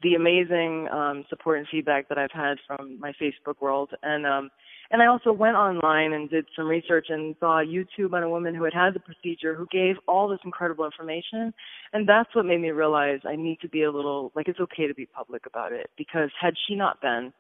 [0.03, 4.51] the amazing um, support and feedback that I've had from my Facebook world, and um,
[4.91, 8.55] and I also went online and did some research and saw YouTube on a woman
[8.55, 11.55] who had had the procedure who gave all this incredible information,
[11.93, 14.87] and that's what made me realize I need to be a little like it's okay
[14.87, 17.33] to be public about it because had she not been,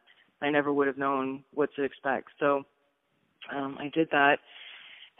[0.42, 2.28] I never would have known what to expect.
[2.38, 2.62] So
[3.54, 4.36] um, I did that,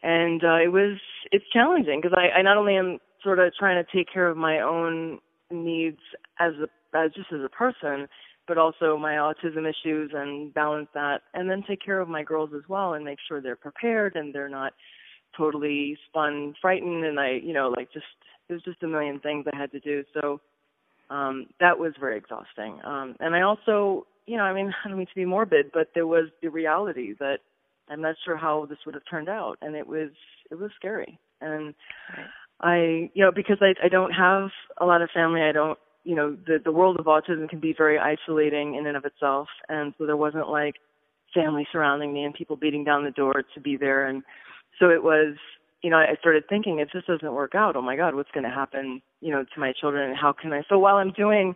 [0.02, 0.98] and uh, it was
[1.32, 4.36] it's challenging because I, I not only am sort of trying to take care of
[4.36, 5.18] my own
[5.50, 5.98] needs
[6.38, 8.08] as a as just as a person,
[8.48, 12.50] but also my autism issues and balance that, and then take care of my girls
[12.54, 14.72] as well and make sure they're prepared and they're not
[15.36, 18.06] totally spun, frightened, and I, you know, like just
[18.48, 20.02] it was just a million things I had to do.
[20.14, 20.40] So
[21.10, 22.80] um that was very exhausting.
[22.84, 25.88] Um and I also, you know, I mean, I don't mean to be morbid, but
[25.94, 27.38] there was the reality that
[27.88, 30.10] I'm not sure how this would have turned out, and it was
[30.50, 31.18] it was scary.
[31.40, 31.74] And
[32.60, 36.14] I, you know, because I I don't have a lot of family, I don't you
[36.14, 39.48] know the the world of autism can be very isolating in and of itself.
[39.68, 40.76] And so there wasn't like
[41.34, 44.06] family surrounding me and people beating down the door to be there.
[44.06, 44.22] And
[44.78, 45.36] so it was
[45.82, 48.44] you know i started thinking if this doesn't work out oh my god what's going
[48.44, 51.54] to happen you know to my children and how can i so while i'm doing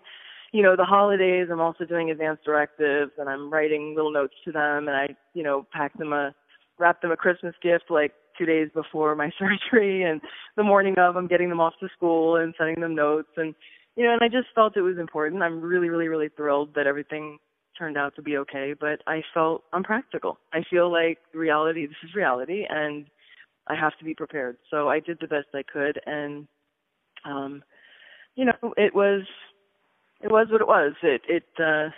[0.53, 4.53] you know the holidays i'm also doing advanced directives and i'm writing little notes to
[4.53, 6.35] them and i you know pack them a
[6.79, 10.21] wrap them a christmas gift like two days before my surgery and
[10.57, 13.55] the morning of i'm getting them off to school and sending them notes and
[13.97, 15.43] you know, and I just felt it was important.
[15.43, 17.39] I'm really, really, really thrilled that everything
[17.79, 20.39] turned out to be okay, but I felt unpractical.
[20.53, 23.07] I feel like reality, this is reality, and
[23.67, 24.57] I have to be prepared.
[24.71, 26.47] So I did the best I could, and
[27.25, 27.63] um,
[28.35, 29.23] you know, it was,
[30.21, 30.93] it was what it was.
[31.03, 31.91] It, it, uh,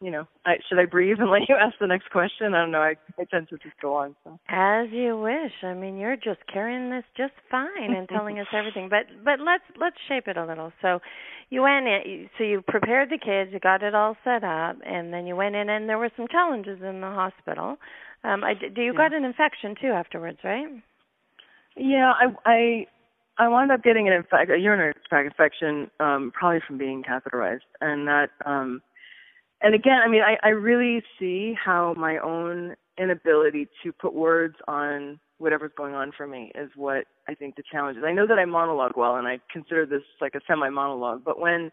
[0.00, 2.54] you know, I, should I breathe and let you ask the next question?
[2.54, 2.80] I don't know.
[2.80, 4.14] I, I tend to just go on.
[4.24, 4.38] So.
[4.48, 5.52] As you wish.
[5.62, 8.88] I mean, you're just carrying this just fine and telling us everything.
[8.88, 10.72] But but let's let's shape it a little.
[10.82, 11.00] So,
[11.50, 12.28] you went in.
[12.38, 13.50] So you prepared the kids.
[13.52, 16.28] You got it all set up, and then you went in, and there were some
[16.28, 17.76] challenges in the hospital.
[18.24, 18.98] Um, I, do you yeah.
[18.98, 20.66] got an infection too afterwards, right?
[21.76, 22.86] Yeah, I I
[23.38, 27.60] I wound up getting an infec- a urinary tract infection, um, probably from being catheterized,
[27.80, 28.82] and that um
[29.62, 34.56] and again, I mean, I, I really see how my own inability to put words
[34.68, 38.04] on whatever's going on for me is what I think the challenge is.
[38.06, 41.38] I know that I monologue well, and I consider this like a semi monologue, but
[41.38, 41.70] when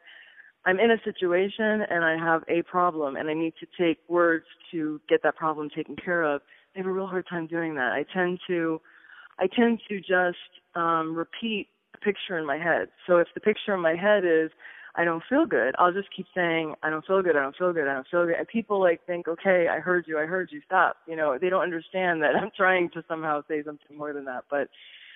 [0.65, 4.46] I'm in a situation and I have a problem and I need to take words
[4.72, 6.41] to get that problem taken care of,
[6.76, 7.91] I have a real hard time doing that.
[7.91, 8.82] I tend to,
[9.39, 10.38] I tend to just
[10.76, 12.89] um, repeat a picture in my head.
[13.08, 14.52] So if the picture in my head is
[14.95, 17.73] I don't feel good, I'll just keep saying, I don't feel good, I don't feel
[17.73, 18.36] good, I don't feel good.
[18.38, 20.97] And people like think, okay, I heard you, I heard you, stop.
[21.08, 24.43] You know, they don't understand that I'm trying to somehow say something more than that.
[24.51, 24.69] But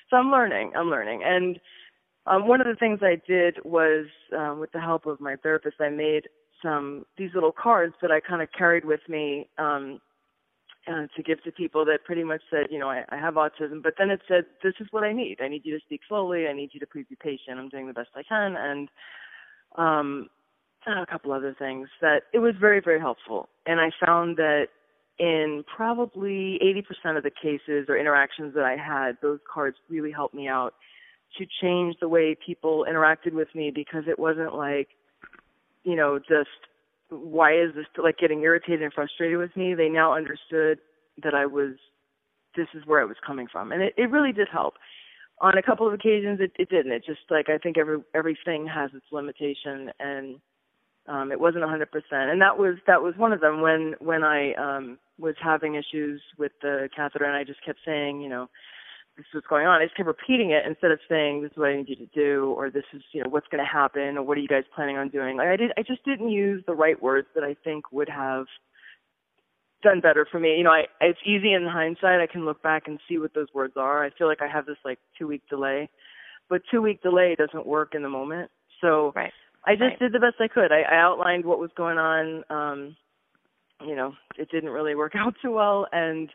[0.09, 1.21] so I'm learning, I'm learning.
[1.23, 1.59] And
[2.25, 5.75] um, one of the things I did was, um, with the help of my therapist,
[5.79, 6.23] I made
[6.63, 9.99] some these little cards that I kind of carried with me um,
[10.87, 13.83] uh, to give to people that pretty much said, you know, I, I have autism,
[13.83, 15.37] but then it said, this is what I need.
[15.41, 16.47] I need you to speak slowly.
[16.47, 17.59] I need you to please be patient.
[17.59, 18.89] I'm doing the best I can, and
[19.75, 20.30] um,
[20.86, 23.49] a couple other things that it was very, very helpful.
[23.65, 24.67] And I found that
[25.19, 26.60] in probably
[27.06, 30.73] 80% of the cases or interactions that I had, those cards really helped me out
[31.38, 34.89] to change the way people interacted with me because it wasn't like,
[35.84, 36.49] you know, just
[37.10, 39.73] why is this like getting irritated and frustrated with me?
[39.73, 40.80] They now understood
[41.23, 41.73] that I was,
[42.56, 43.71] this is where I was coming from.
[43.71, 44.75] And it, it really did help
[45.39, 46.91] on a couple of occasions it, it didn't.
[46.91, 50.39] It just like I think every everything has its limitation and
[51.08, 52.32] um it wasn't a hundred percent.
[52.32, 56.21] And that was that was one of them when when I um was having issues
[56.38, 58.50] with the catheter and I just kept saying, you know,
[59.15, 59.82] this is what's going on.
[59.82, 62.10] I just kept repeating it instead of saying this is what I need you to
[62.13, 64.97] do or this is, you know, what's gonna happen or what are you guys planning
[64.97, 65.38] on doing.
[65.38, 68.45] Like I did I just didn't use the right words that I think would have
[69.83, 70.57] done better for me.
[70.57, 72.21] You know, I it's easy in hindsight.
[72.21, 74.03] I can look back and see what those words are.
[74.03, 75.89] I feel like I have this like two week delay,
[76.49, 78.51] but two week delay doesn't work in the moment.
[78.81, 79.31] So right.
[79.65, 79.99] I just right.
[79.99, 80.71] did the best I could.
[80.71, 82.43] I, I outlined what was going on.
[82.49, 82.95] Um,
[83.85, 86.29] you know, it didn't really work out too well, and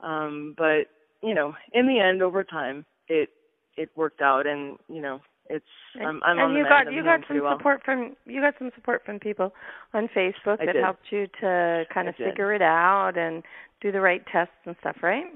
[0.00, 0.86] um, but
[1.22, 3.30] you know, in the end, over time, it
[3.76, 5.64] it worked out, and you know, it's
[6.00, 7.56] I'm, I'm and you got you got some well.
[7.56, 9.52] support from you got some support from people
[9.94, 10.82] on Facebook I that did.
[10.82, 12.30] helped you to kind of I did.
[12.30, 13.42] figure it out and
[13.80, 15.26] do the right tests and stuff, right?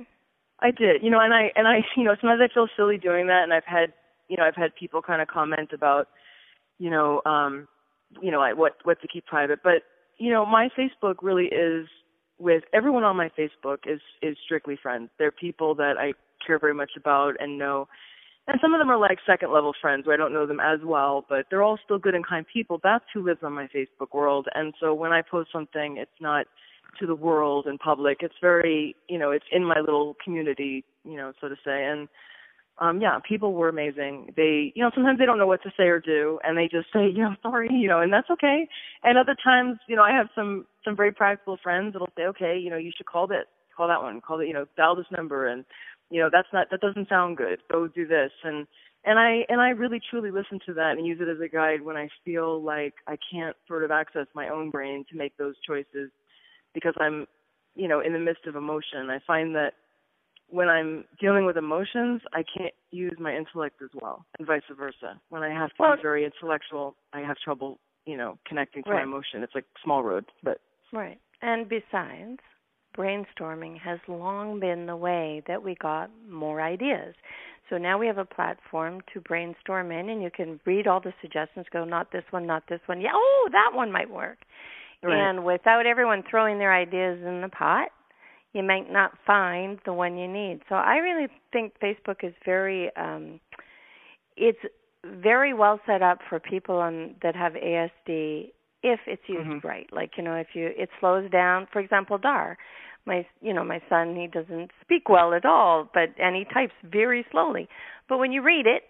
[0.61, 3.27] I did, you know, and I and I, you know, sometimes I feel silly doing
[3.29, 3.93] that, and I've had,
[4.29, 6.09] you know, I've had people kind of comment about,
[6.79, 7.67] you know, um,
[8.21, 9.83] you know, I, what what to keep private, but
[10.19, 11.87] you know, my Facebook really is
[12.39, 15.11] with everyone on my Facebook is is strictly friends.
[15.19, 16.13] They're people that I
[16.47, 17.89] care very much about and know
[18.51, 20.81] and some of them are like second level friends where I don't know them as
[20.83, 22.81] well, but they're all still good and kind people.
[22.83, 24.49] That's who lives on my Facebook world.
[24.57, 26.47] And so when I post something, it's not
[26.99, 28.19] to the world and public.
[28.23, 31.85] It's very, you know, it's in my little community, you know, so to say.
[31.85, 32.09] And
[32.79, 34.33] um yeah, people were amazing.
[34.37, 36.89] They, you know, sometimes they don't know what to say or do and they just
[36.93, 38.67] say, you know, sorry, you know, and that's okay.
[39.05, 42.59] And other times, you know, I have some some very practical friends that'll say, okay,
[42.59, 45.07] you know, you should call this, call that one, call it, you know, dial this
[45.17, 45.65] number and
[46.11, 47.61] you know that's not that doesn't sound good.
[47.71, 48.33] Go do this.
[48.45, 48.67] And
[49.05, 51.81] and i and i really truly listen to that and use it as a guide
[51.81, 55.55] when i feel like i can't sort of access my own brain to make those
[55.67, 56.11] choices
[56.75, 57.27] because i'm
[57.75, 59.09] you know in the midst of emotion.
[59.09, 59.73] I find that
[60.49, 65.19] when i'm dealing with emotions i can't use my intellect as well and vice versa.
[65.31, 68.91] When i have to Well- be very intellectual i have trouble you know connecting to
[68.91, 68.97] Right.
[68.99, 69.43] my emotion.
[69.43, 70.59] It's like small road but
[70.93, 71.19] Right.
[71.41, 72.41] And besides,
[72.97, 77.15] brainstorming has long been the way that we got more ideas.
[77.69, 81.13] So now we have a platform to brainstorm in, and you can read all the
[81.21, 83.01] suggestions, go, not this one, not this one.
[83.01, 84.39] Yeah, oh, that one might work.
[85.03, 85.17] Right.
[85.17, 87.89] And without everyone throwing their ideas in the pot,
[88.53, 90.61] you might not find the one you need.
[90.69, 93.41] So I really think Facebook is very um
[94.37, 94.59] it's
[95.05, 98.51] very well set up for people on that have ASD
[98.83, 99.65] if it's used Mhm.
[99.65, 99.93] right.
[99.93, 102.57] Like, you know, if you it slows down, for example, DAR.
[103.07, 106.75] My you know, my son he doesn't speak well at all, but and he types
[106.83, 107.69] very slowly.
[108.09, 108.85] But when you read it,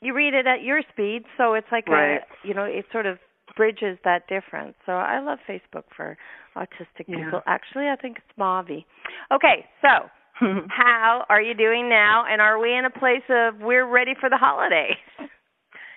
[0.00, 2.22] you read it at your speed, so it's like right.
[2.22, 3.18] a you know it sort of
[3.56, 4.74] bridges that difference.
[4.86, 6.16] So I love Facebook for
[6.56, 7.24] autistic yeah.
[7.24, 7.42] people.
[7.46, 8.84] Actually, I think it's Mavi.
[9.30, 10.08] Okay, so
[10.68, 12.24] how are you doing now?
[12.28, 14.96] And are we in a place of we're ready for the holidays?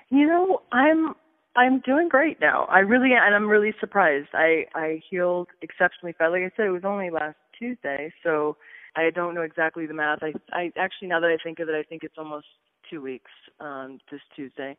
[0.09, 1.15] You know, I'm
[1.57, 2.65] I'm doing great now.
[2.69, 4.29] I really and I'm really surprised.
[4.33, 6.31] I I healed exceptionally fast.
[6.31, 8.57] Like I said, it was only last Tuesday, so
[8.95, 10.19] I don't know exactly the math.
[10.21, 12.45] I I actually now that I think of it, I think it's almost
[12.89, 14.77] two weeks um this Tuesday.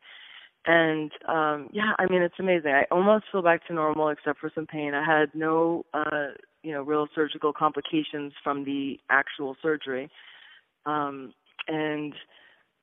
[0.67, 2.71] And um yeah, I mean it's amazing.
[2.73, 4.95] I almost feel back to normal except for some pain.
[4.95, 6.29] I had no uh
[6.63, 10.11] you know, real surgical complications from the actual surgery.
[10.87, 11.35] Um
[11.67, 12.15] and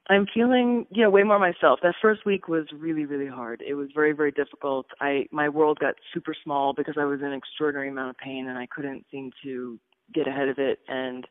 [0.07, 1.79] I'm feeling, know, way more myself.
[1.81, 3.63] That first week was really, really hard.
[3.67, 4.85] It was very, very difficult.
[5.01, 8.57] I my world got super small because I was in extraordinary amount of pain and
[8.57, 9.79] I couldn't seem to
[10.13, 11.25] get ahead of it and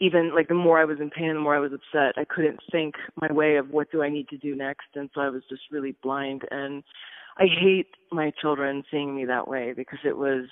[0.00, 2.14] even like the more I was in pain, the more I was upset.
[2.16, 5.20] I couldn't think my way of what do I need to do next, and so
[5.20, 6.42] I was just really blind.
[6.50, 6.84] And
[7.36, 10.46] I hate my children seeing me that way because it was,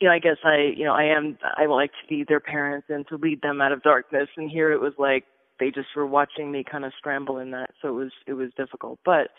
[0.00, 1.38] you know, I guess I, you know, I am.
[1.56, 4.28] I like to be their parents and to lead them out of darkness.
[4.36, 5.24] And here it was like
[5.58, 8.50] they just were watching me kind of scramble in that, so it was it was
[8.56, 8.98] difficult.
[9.04, 9.30] But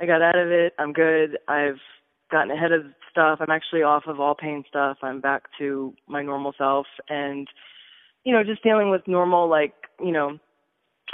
[0.00, 0.72] I got out of it.
[0.78, 1.38] I'm good.
[1.48, 1.80] I've
[2.30, 3.38] gotten ahead of stuff.
[3.40, 4.98] I'm actually off of all pain stuff.
[5.02, 7.48] I'm back to my normal self and
[8.24, 10.38] you know, just dealing with normal like, you know,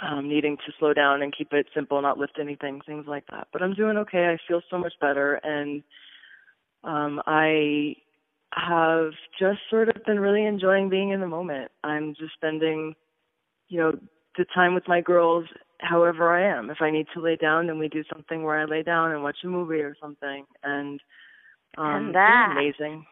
[0.02, 3.48] um needing to slow down and keep it simple, not lift anything, things like that.
[3.52, 4.26] But I'm doing okay.
[4.26, 5.82] I feel so much better and
[6.84, 7.96] um I
[8.52, 11.70] have just sort of been really enjoying being in the moment.
[11.82, 12.94] I'm just spending,
[13.68, 13.92] you know,
[14.36, 15.46] the time with my girls
[15.80, 16.70] however I am.
[16.70, 19.22] If I need to lay down, then we do something where I lay down and
[19.22, 20.44] watch a movie or something.
[20.62, 21.00] And
[21.78, 23.06] um, and that it's amazing.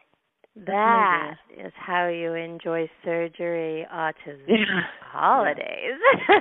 [0.67, 4.81] That is how you enjoy surgery, autism, Yeah.
[5.01, 5.99] holidays.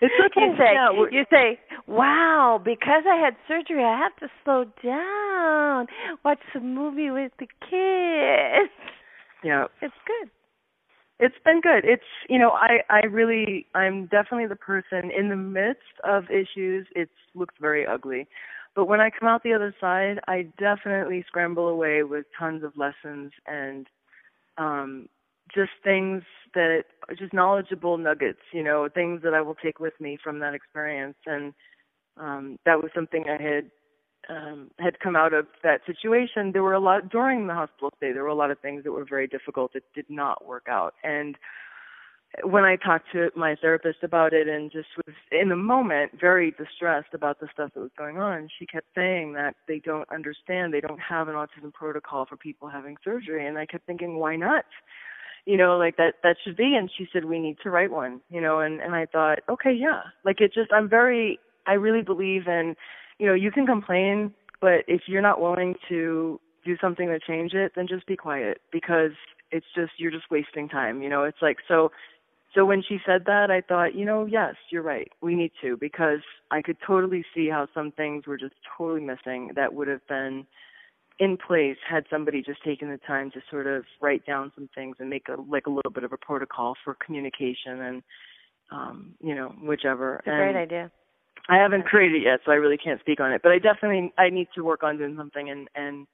[0.00, 0.40] It's okay.
[0.46, 5.88] You say, Yeah, you say, "Wow, because I had surgery, I have to slow down,
[6.24, 8.72] watch some movie with the kids."
[9.42, 9.64] Yeah.
[9.82, 10.30] It's good.
[11.20, 11.84] It's been good.
[11.84, 16.86] It's you know, I I really I'm definitely the person in the midst of issues.
[16.94, 18.28] It looks very ugly,
[18.76, 22.76] but when I come out the other side, I definitely scramble away with tons of
[22.76, 23.86] lessons and
[24.58, 25.08] um
[25.54, 26.22] just things
[26.54, 26.84] that
[27.18, 31.16] just knowledgeable nuggets, you know, things that I will take with me from that experience
[31.26, 31.54] and
[32.18, 33.70] um that was something I had
[34.28, 38.12] um had come out of that situation there were a lot during the hospital stay
[38.12, 40.94] there were a lot of things that were very difficult that did not work out
[41.02, 41.36] and
[42.42, 46.50] when I talked to my therapist about it and just was in the moment very
[46.52, 50.72] distressed about the stuff that was going on, she kept saying that they don't understand,
[50.72, 54.36] they don't have an autism protocol for people having surgery and I kept thinking, why
[54.36, 54.64] not?
[55.46, 58.20] You know, like that that should be and she said we need to write one,
[58.28, 60.02] you know, and and I thought, okay, yeah.
[60.24, 62.76] Like it just I'm very I really believe in,
[63.18, 67.54] you know, you can complain, but if you're not willing to do something to change
[67.54, 69.12] it, then just be quiet because
[69.50, 71.24] it's just you're just wasting time, you know.
[71.24, 71.90] It's like so
[72.54, 75.10] so when she said that, I thought, you know, yes, you're right.
[75.20, 79.50] We need to because I could totally see how some things were just totally missing
[79.54, 80.46] that would have been
[81.18, 84.96] in place had somebody just taken the time to sort of write down some things
[85.00, 88.02] and make a like a little bit of a protocol for communication and
[88.70, 90.16] um, you know, whichever.
[90.18, 90.90] It's a and great idea.
[91.48, 93.40] I haven't created it yet, so I really can't speak on it.
[93.42, 96.06] But I definitely I need to work on doing something and and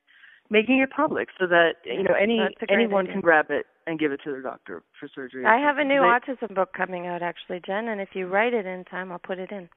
[0.50, 3.12] making it public so that you know any That's a great anyone idea.
[3.14, 5.44] can grab it and give it to their doctor for surgery.
[5.46, 8.66] I have a new autism book coming out actually, Jen, and if you write it
[8.66, 9.68] in time, I'll put it in.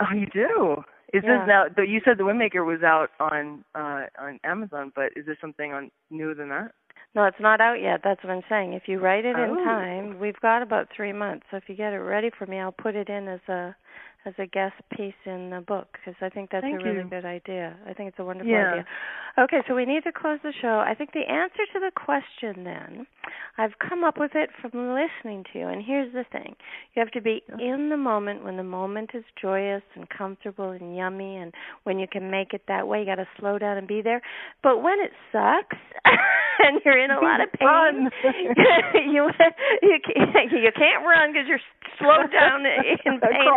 [0.00, 0.84] Oh, you do.
[1.12, 1.38] Is Yeah.
[1.40, 1.64] this now?
[1.76, 5.72] The, you said the Windmaker was out on uh on Amazon, but is this something
[5.72, 6.72] on newer than that?
[7.14, 8.00] No, it's not out yet.
[8.02, 8.72] That's what I'm saying.
[8.72, 9.64] If you write it in Oh.
[9.64, 11.46] time, we've got about three months.
[11.50, 13.76] So if you get it ready for me, I'll put it in as a
[14.24, 17.08] as a guest piece in the book because I think that's Thank a really you.
[17.10, 17.76] good idea.
[17.86, 18.70] I think it's a wonderful Yeah.
[18.70, 18.84] idea.
[19.38, 20.78] Okay, so we need to close the show.
[20.78, 23.06] I think the answer to the question then,
[23.56, 25.68] I've come up with it from listening to you.
[25.68, 26.54] And here's the thing:
[26.94, 30.94] you have to be in the moment when the moment is joyous and comfortable and
[30.94, 31.54] yummy, and
[31.84, 33.00] when you can make it that way.
[33.00, 34.20] You got to slow down and be there.
[34.62, 38.10] But when it sucks and you're in a lot of pain,
[39.10, 39.30] you
[39.82, 39.98] you
[40.52, 41.60] you can't run because you're
[41.98, 43.48] slowed down in pain.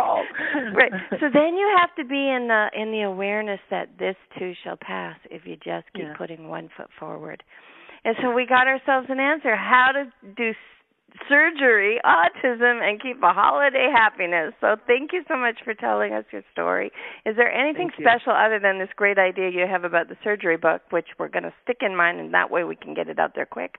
[0.74, 0.92] Right.
[1.20, 4.76] So then you have to be in the in the awareness that this too shall
[4.76, 6.14] pass if you just keep Yeah.
[6.16, 7.42] putting one foot forward.
[8.04, 10.52] And so we got ourselves an answer: how to do
[11.28, 14.52] surgery, autism, and keep a holiday happiness.
[14.60, 16.90] So thank you so much for telling us your story.
[17.24, 20.82] Is there anything special other than this great idea you have about the surgery book,
[20.90, 23.34] which we're going to stick in mind, and that way we can get it out
[23.34, 23.76] there quick?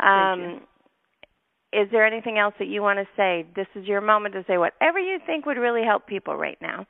[0.00, 0.60] Um.
[1.72, 3.46] Is there anything else that you want to say?
[3.54, 6.86] This is your moment to say whatever you think would really help people right now.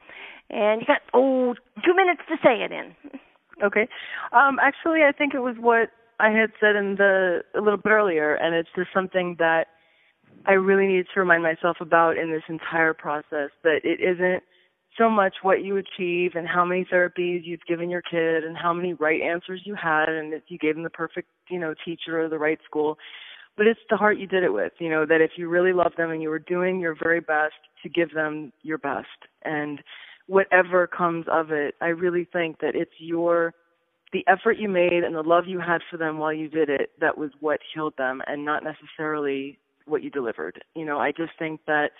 [0.51, 1.55] And you got oh
[1.85, 2.95] two minutes to say it in.
[3.61, 3.89] Okay.
[4.31, 5.89] Um, actually, I think it was what
[6.21, 9.67] I had said in the a little bit earlier, and it's just something that
[10.47, 13.51] I really need to remind myself about in this entire process.
[13.65, 14.45] That it isn't
[14.97, 18.73] so much what you achieve and how many therapies you've given your kid and how
[18.73, 22.21] many right answers you had and if you gave them the perfect you know teacher
[22.21, 22.99] or the right school
[23.59, 25.93] but it's the heart you did it with you know that if you really love
[25.99, 29.09] them and you were doing your very best to give them your best
[29.45, 29.81] and
[30.27, 33.53] whatever comes of it i really think that it's your
[34.13, 36.91] the effort you made and the love you had for them while you did it
[37.01, 41.33] that was what healed them and not necessarily what you delivered you know i just
[41.39, 41.91] think that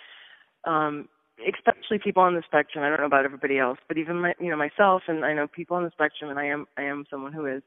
[0.65, 1.07] um
[1.47, 2.83] especially people on the spectrum.
[2.83, 5.47] I don't know about everybody else, but even my, you know, myself, and I know
[5.47, 7.63] people on the spectrum, and I am, I am someone who is.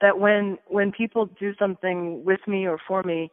[0.00, 3.30] That when when people do something with me or for me,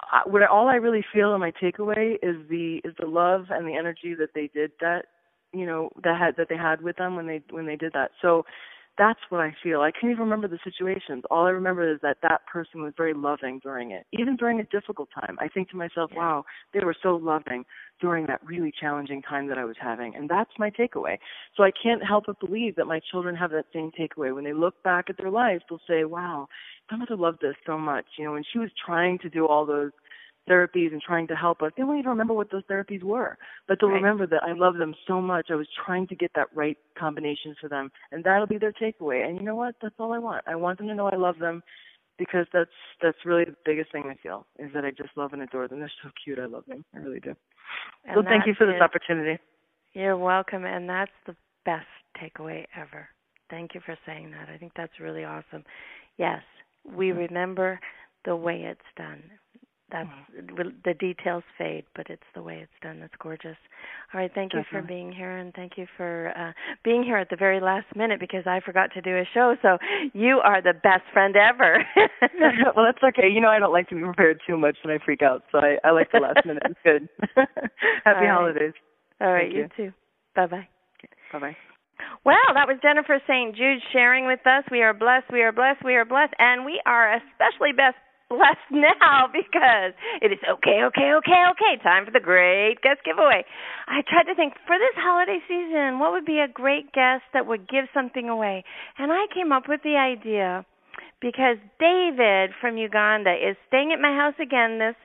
[0.00, 3.66] I, what all I really feel in my takeaway is the is the love and
[3.66, 5.06] the energy that they did that,
[5.52, 8.12] you know, that had that they had with them when they when they did that.
[8.22, 8.44] So
[8.98, 9.80] that's what I feel.
[9.80, 11.24] I can't even remember the situations.
[11.30, 14.64] All I remember is that that person was very loving during it, even during a
[14.64, 15.36] difficult time.
[15.40, 16.18] I think to myself, yeah.
[16.18, 17.64] wow, they were so loving
[18.00, 20.14] during that really challenging time that I was having.
[20.14, 21.18] And that's my takeaway.
[21.56, 24.34] So I can't help but believe that my children have that same takeaway.
[24.34, 26.48] When they look back at their lives, they'll say, wow,
[26.90, 28.04] my mother loved us so much.
[28.18, 29.92] You know, when she was trying to do all those
[30.48, 31.72] therapies and trying to help us.
[31.76, 33.36] They won't even remember what those therapies were,
[33.68, 33.96] but they'll right.
[33.96, 35.48] remember that I love them so much.
[35.50, 39.26] I was trying to get that right combination for them, and that'll be their takeaway.
[39.26, 39.74] And you know what?
[39.82, 40.44] That's all I want.
[40.46, 41.62] I want them to know I love them
[42.18, 42.70] because that's
[43.02, 45.80] that's really the biggest thing I feel is that I just love and adore them.
[45.80, 46.38] They're so cute.
[46.38, 46.84] I love them.
[46.94, 47.34] I really do.
[48.04, 49.38] And so thank you for this is, opportunity.
[49.92, 51.86] You're welcome, and that's the best
[52.20, 53.08] takeaway ever.
[53.50, 54.48] Thank you for saying that.
[54.52, 55.64] I think that's really awesome.
[56.18, 56.42] Yes,
[56.84, 57.18] we mm-hmm.
[57.18, 57.80] remember
[58.24, 59.22] the way it's done
[59.92, 60.08] that's
[60.84, 63.56] the details fade, but it's the way it's done that's gorgeous.
[64.12, 67.30] All right, thank you for being here, and thank you for uh, being here at
[67.30, 69.54] the very last minute because I forgot to do a show.
[69.62, 69.78] So
[70.12, 71.84] you are the best friend ever.
[72.76, 73.28] well, that's okay.
[73.28, 75.44] You know, I don't like to be prepared too much, and I freak out.
[75.52, 76.64] So I, I like the last minute.
[76.66, 77.08] It's good.
[78.04, 78.30] Happy right.
[78.30, 78.72] holidays.
[79.20, 79.68] All right, you, you.
[79.76, 79.92] too.
[80.34, 80.68] Bye bye.
[81.32, 81.56] Bye bye.
[82.24, 83.54] Well, that was Jennifer St.
[83.56, 84.64] Jude sharing with us.
[84.70, 87.96] We are blessed, we are blessed, we are blessed, and we are especially best
[88.28, 91.82] blessed now because it is okay, okay, okay, okay.
[91.82, 93.44] Time for the great guest giveaway.
[93.86, 97.46] I tried to think for this holiday season, what would be a great guest that
[97.46, 98.64] would give something away?
[98.98, 100.66] And I came up with the idea
[101.20, 104.96] because David from Uganda is staying at my house again this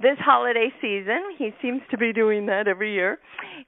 [0.00, 1.36] this holiday season.
[1.36, 3.18] He seems to be doing that every year.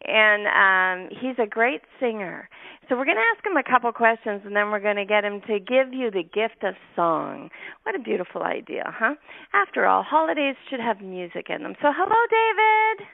[0.05, 2.49] And um he's a great singer.
[2.89, 5.25] So we're going to ask him a couple questions and then we're going to get
[5.25, 7.49] him to give you the gift of song.
[7.85, 9.15] What a beautiful idea, huh?
[9.55, 11.75] After all, holidays should have music in them.
[11.81, 13.07] So hello David.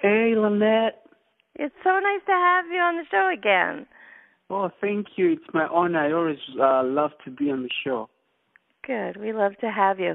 [0.00, 1.02] Hey Lynette.
[1.54, 3.86] It's so nice to have you on the show again.
[4.52, 5.32] Oh, thank you.
[5.32, 5.98] It's my honor.
[6.00, 8.10] I always uh, love to be on the show.
[8.86, 9.16] Good.
[9.16, 10.14] We love to have you.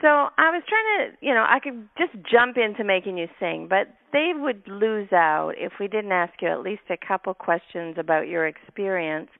[0.00, 3.66] So I was trying to, you know, I could just jump into making you sing,
[3.68, 7.96] but they would lose out if we didn't ask you at least a couple questions
[7.98, 9.30] about your experience.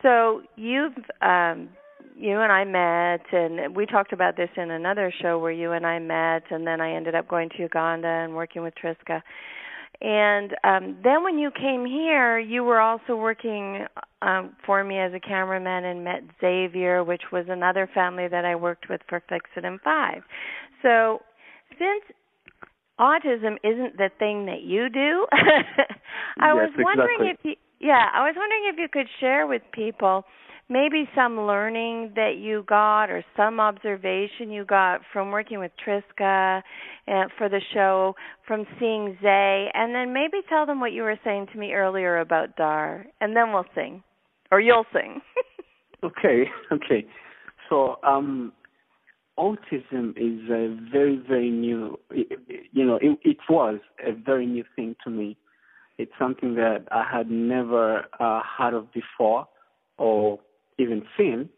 [0.00, 1.68] So you've, um,
[2.16, 5.84] you and I met, and we talked about this in another show where you and
[5.84, 9.20] I met, and then I ended up going to Uganda and working with Triska.
[10.00, 13.86] And um, then when you came here, you were also working
[14.22, 18.54] um, for me as a cameraman and met Xavier, which was another family that I
[18.54, 20.22] worked with for Fix It in Five.
[20.82, 21.20] So
[21.70, 22.04] since
[23.00, 27.50] autism isn't the thing that you do, I Yes, was wondering exactly.
[27.52, 30.24] if you, yeah, I was wondering if you could share with people
[30.68, 36.62] maybe some learning that you got or some observation you got from working with Triska
[37.08, 38.14] uh, for the show,
[38.46, 42.18] from seeing Zay, and then maybe tell them what you were saying to me earlier
[42.18, 44.02] about Dar, and then we'll sing,
[44.50, 45.20] or you'll sing.
[46.04, 47.04] Okay, okay.
[47.68, 48.52] So, um,
[49.36, 51.98] autism is a very, very new.
[52.10, 55.36] You know, it, it was a very new thing to me.
[55.98, 59.48] It's something that I had never uh, heard of before,
[59.96, 60.38] or
[60.78, 61.48] even seen.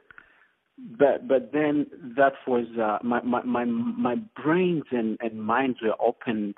[0.99, 5.95] But but then that was uh, my my my my brains and and minds were
[6.01, 6.55] opened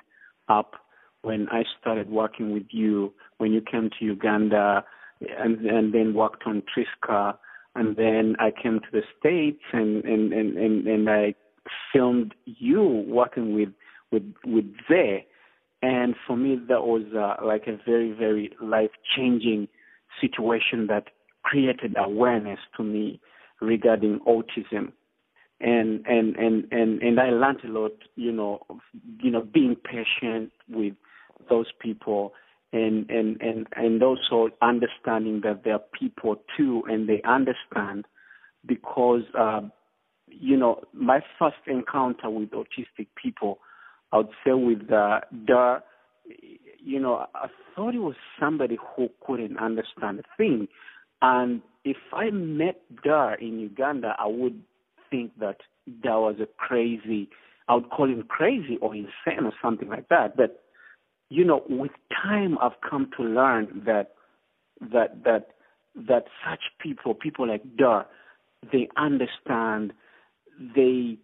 [0.47, 0.75] up
[1.23, 4.85] when I started working with you when you came to Uganda
[5.21, 7.37] and and then worked on Triska
[7.75, 11.35] and then I came to the States and and and and, and I
[11.91, 13.69] filmed you working with
[14.11, 15.25] with with Zay
[15.81, 19.67] and for me that was uh, like a very very life changing
[20.21, 21.05] situation that
[21.43, 23.19] created awareness to me
[23.61, 24.91] regarding autism
[25.63, 27.93] and and and and and I learned a lot.
[28.15, 28.59] You know,
[29.21, 30.93] you know, being patient with
[31.49, 32.33] those people,
[32.73, 38.05] and and and and also understanding that they're people too, and they understand
[38.65, 39.61] because uh,
[40.27, 43.59] you know my first encounter with autistic people,
[44.11, 45.81] I would say with uh, the
[46.77, 50.67] you know I thought it was somebody who couldn't understand a thing,
[51.23, 54.61] and if I met Dar in Uganda, I would
[55.09, 55.57] think that
[56.03, 57.29] Dar was a crazy,
[57.69, 60.35] I would call him crazy or insane or something like that.
[60.35, 60.63] But
[61.29, 61.91] you know, with
[62.23, 64.11] time, I've come to learn that
[64.91, 65.47] that that
[65.95, 68.05] that such people, people like Dar,
[68.71, 69.93] they understand,
[70.75, 71.17] they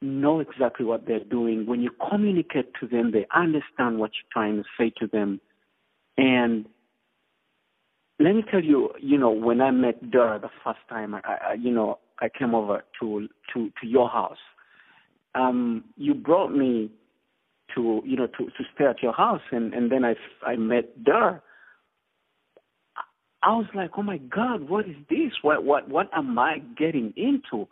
[0.00, 1.66] know exactly what they're doing.
[1.66, 5.40] When you communicate to them, they understand what you're trying to say to them,
[6.16, 6.66] and
[8.18, 11.54] let me tell you, you know, when I met Dora the first time, I, I
[11.54, 14.38] you know, I came over to to to your house.
[15.34, 16.90] Um, you brought me
[17.74, 20.14] to you know to to stay at your house, and and then I
[20.46, 21.42] I met Dora.
[23.42, 25.32] I was like, oh my God, what is this?
[25.42, 27.66] What what what am I getting into?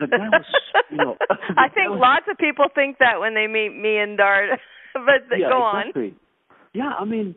[0.00, 0.44] The guy was,
[0.90, 1.16] you know.
[1.56, 4.58] I think was, lots of people think that when they meet me and Dar.
[4.94, 6.08] but yeah, go exactly.
[6.08, 6.16] on.
[6.74, 7.34] Yeah, I mean,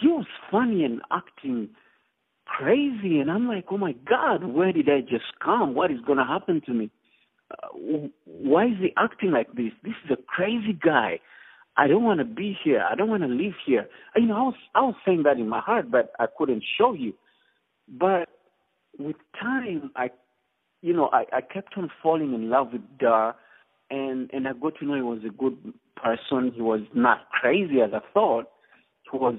[0.00, 1.68] he was funny and acting
[2.46, 5.74] crazy, and I'm like, oh my God, where did I just come?
[5.74, 6.90] What is going to happen to me?
[7.50, 9.72] Uh, why is he acting like this?
[9.84, 11.20] This is a crazy guy.
[11.76, 12.84] I don't want to be here.
[12.90, 13.86] I don't want to live here.
[14.16, 16.92] You know, I was I was saying that in my heart, but I couldn't show
[16.94, 17.14] you.
[17.88, 18.28] But
[18.98, 20.10] with time, I,
[20.82, 23.36] you know, I, I kept on falling in love with Dar,
[23.90, 25.56] and and I got to know he was a good
[25.96, 26.52] person.
[26.54, 28.46] He was not crazy as I thought.
[29.10, 29.36] He was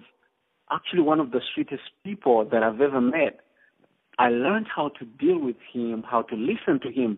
[0.71, 3.39] actually one of the sweetest people that I've ever met.
[4.19, 7.17] I learned how to deal with him, how to listen to him.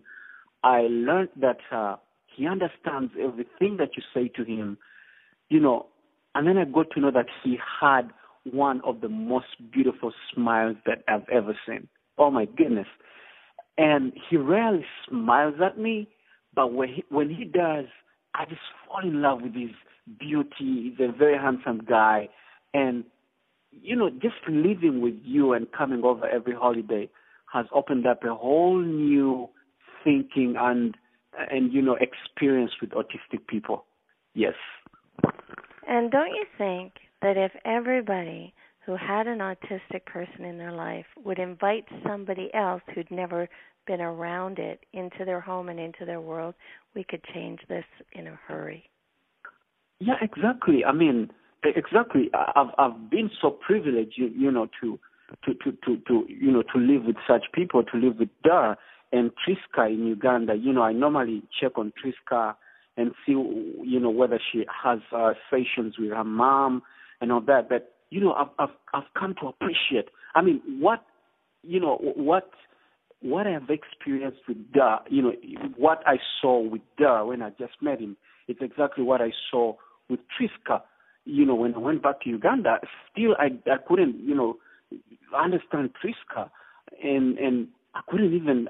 [0.64, 1.96] I learned that uh,
[2.34, 4.78] he understands everything that you say to him,
[5.48, 5.86] you know.
[6.34, 8.10] And then I got to know that he had
[8.44, 11.88] one of the most beautiful smiles that I've ever seen.
[12.18, 12.86] Oh my goodness!
[13.78, 16.08] And he rarely smiles at me,
[16.54, 17.86] but when he, when he does,
[18.34, 19.70] I just fall in love with his
[20.18, 20.94] beauty.
[20.96, 22.28] He's a very handsome guy,
[22.72, 23.04] and
[23.82, 27.08] you know, just living with you and coming over every holiday
[27.52, 29.48] has opened up a whole new
[30.04, 30.96] thinking and
[31.50, 33.84] and you know experience with autistic people.
[34.34, 34.54] Yes.
[35.88, 38.52] And don't you think that if everybody
[38.84, 43.48] who had an autistic person in their life would invite somebody else who'd never
[43.86, 46.54] been around it into their home and into their world,
[46.94, 48.88] we could change this in a hurry.
[49.98, 50.84] Yeah, exactly.
[50.84, 51.30] I mean,
[51.64, 52.30] Exactly.
[52.34, 54.98] I've I've been so privileged, you, you know, to,
[55.44, 58.76] to to to to you know to live with such people, to live with Dar
[59.12, 60.54] and Triska in Uganda.
[60.54, 62.54] You know, I normally check on Triska
[62.96, 66.82] and see, you know, whether she has uh, sessions with her mom
[67.20, 67.68] and all that.
[67.68, 70.08] But you know, I've I've I've come to appreciate.
[70.34, 71.02] I mean, what
[71.62, 72.50] you know, what
[73.22, 75.32] what I've experienced with Dar, you know,
[75.76, 79.74] what I saw with Dar when I just met him, it's exactly what I saw
[80.08, 80.82] with Triska
[81.26, 82.78] you know, when I went back to Uganda,
[83.12, 84.56] still I I couldn't, you know,
[85.36, 86.48] understand Triska,
[87.02, 88.68] and and I couldn't even.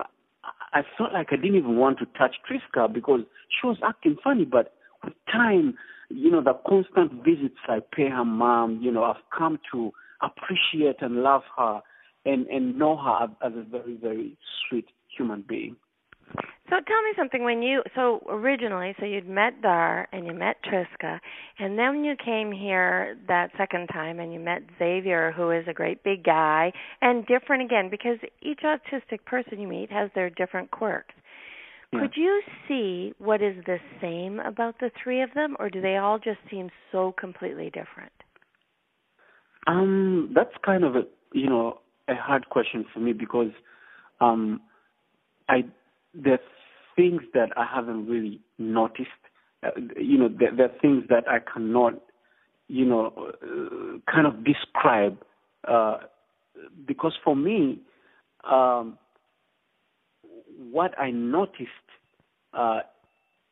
[0.72, 4.44] I felt like I didn't even want to touch Triska because she was acting funny.
[4.44, 5.74] But with time,
[6.08, 9.92] you know, the constant visits I pay her mom, you know, I've come to
[10.22, 11.80] appreciate and love her
[12.24, 14.36] and and know her as a very very
[14.68, 14.86] sweet
[15.16, 15.76] human being.
[16.68, 17.44] So tell me something.
[17.44, 21.20] When you so originally, so you'd met Dar and you met Triska,
[21.60, 25.72] and then you came here that second time and you met Xavier, who is a
[25.72, 30.72] great big guy and different again because each autistic person you meet has their different
[30.72, 31.14] quirks.
[31.92, 32.00] Yeah.
[32.00, 35.98] Could you see what is the same about the three of them, or do they
[35.98, 38.12] all just seem so completely different?
[39.68, 41.02] Um, that's kind of a
[41.32, 43.52] you know a hard question for me because
[44.20, 44.60] um,
[45.48, 45.64] I
[46.16, 46.40] there's
[46.94, 49.08] things that I haven't really noticed.
[49.62, 51.94] Uh, you know, there, there, are things that I cannot,
[52.68, 53.12] you know,
[53.42, 55.18] uh, kind of describe.
[55.66, 55.98] Uh,
[56.86, 57.80] because for me,
[58.50, 58.98] um,
[60.70, 61.70] what I noticed,
[62.54, 62.80] uh,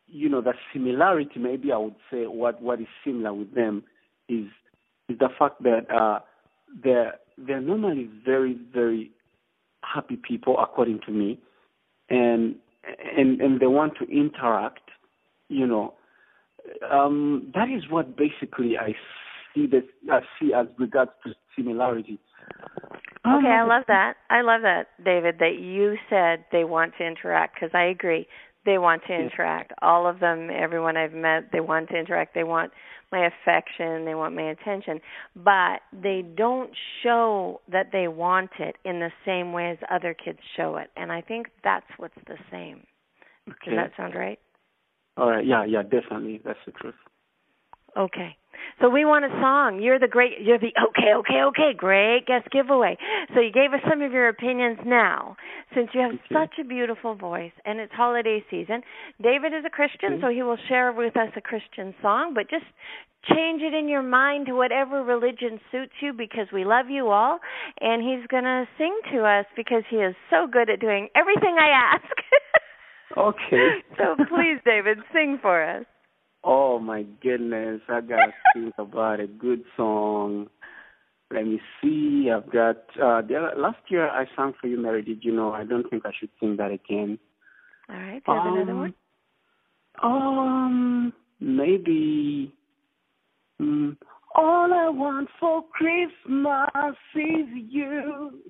[0.07, 3.83] you know, the similarity, maybe I would say what, what is similar with them
[4.29, 4.47] is,
[5.09, 6.21] is the fact that uh,
[6.83, 9.11] they're, they're normally very, very
[9.83, 11.39] happy people, according to me
[12.15, 12.55] and
[13.17, 14.91] and and they want to interact,
[15.49, 15.95] you know,
[16.91, 18.95] um, that is what basically I
[19.55, 22.19] see that I see as regards to similarity.
[23.25, 24.17] Um, okay, I love that.
[24.29, 28.27] I love that, David, that you said they want to interact because I agree.
[28.65, 29.73] They want to interact.
[29.83, 32.35] All of them, everyone I've met, they want to interact.
[32.35, 32.73] They want
[33.13, 35.01] my affection, they want my attention,
[35.37, 36.71] but they don't
[37.03, 40.91] show that they want it in the same way as other kids show it.
[40.97, 42.85] And I think that's what's the same.
[43.49, 43.77] Okay.
[43.77, 44.39] Does that sound right?
[45.17, 45.47] All right.
[45.47, 45.65] Yeah.
[45.65, 45.83] Yeah.
[45.83, 46.41] Definitely.
[46.45, 46.95] That's the truth.
[47.97, 48.37] Okay.
[48.81, 49.81] So we want a song.
[49.83, 50.41] You're the great.
[50.41, 51.71] You're the okay, okay, okay.
[51.77, 52.97] Great guest giveaway.
[53.35, 55.37] So you gave us some of your opinions now,
[55.75, 58.83] since you have such a beautiful voice and it's holiday season.
[59.23, 62.67] David is a Christian, so he will share with us a Christian song, but just
[63.33, 67.39] change it in your mind to whatever religion suits you because we love you all
[67.81, 71.57] and he's going to sing to us because he is so good at doing everything
[71.59, 72.05] I ask.
[73.17, 73.69] Okay.
[73.97, 75.85] so please David, sing for us.
[76.45, 80.49] Oh my goodness, I gotta think about a good song.
[81.33, 82.31] Let me see.
[82.31, 85.03] I've got uh the last year I sang for you, Mary.
[85.03, 85.53] Did you know?
[85.53, 87.19] I don't think I should sing that again.
[87.89, 88.95] All right, do you have another Um, one?
[90.03, 92.53] Um, maybe.
[93.61, 93.97] Mm,
[94.35, 98.41] all I want for Christmas is you.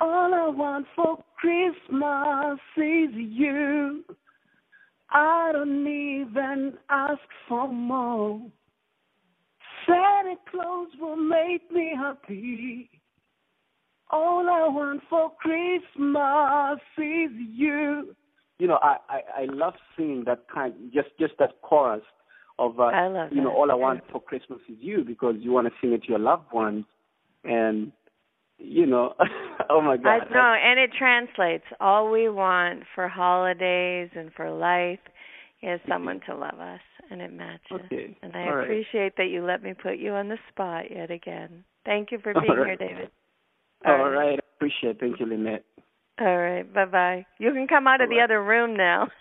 [0.00, 4.04] All I want for Christmas is you.
[5.12, 8.40] I don't even ask for more.
[9.86, 12.88] Santa Claus will make me happy.
[14.10, 18.14] All I want for Christmas is you.
[18.58, 22.02] You know, I, I, I love seeing that kind, just just that chorus
[22.58, 25.52] of, uh, I love you know, all I want for Christmas is you because you
[25.52, 26.84] want to sing it to your loved ones,
[27.44, 27.92] and
[28.58, 29.14] you know,
[29.70, 31.64] oh my I God, know, and it translates.
[31.80, 34.98] All we want for holidays and for life
[35.62, 36.80] is someone to love us,
[37.10, 37.80] and it matches.
[37.86, 38.64] Okay, And I all right.
[38.64, 41.64] appreciate that you let me put you on the spot yet again.
[41.84, 42.66] Thank you for being right.
[42.66, 43.10] here, David.
[43.86, 44.90] all right, I appreciate.
[44.96, 45.00] it.
[45.00, 45.64] Thank you, Lynette.
[46.20, 46.72] All right.
[46.72, 47.26] Bye bye.
[47.38, 49.08] You can come out of All the other room now.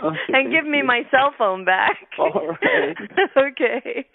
[0.00, 0.84] Okay, and give me you.
[0.84, 1.96] my cell phone back.
[2.20, 2.96] All right.
[3.36, 4.06] okay.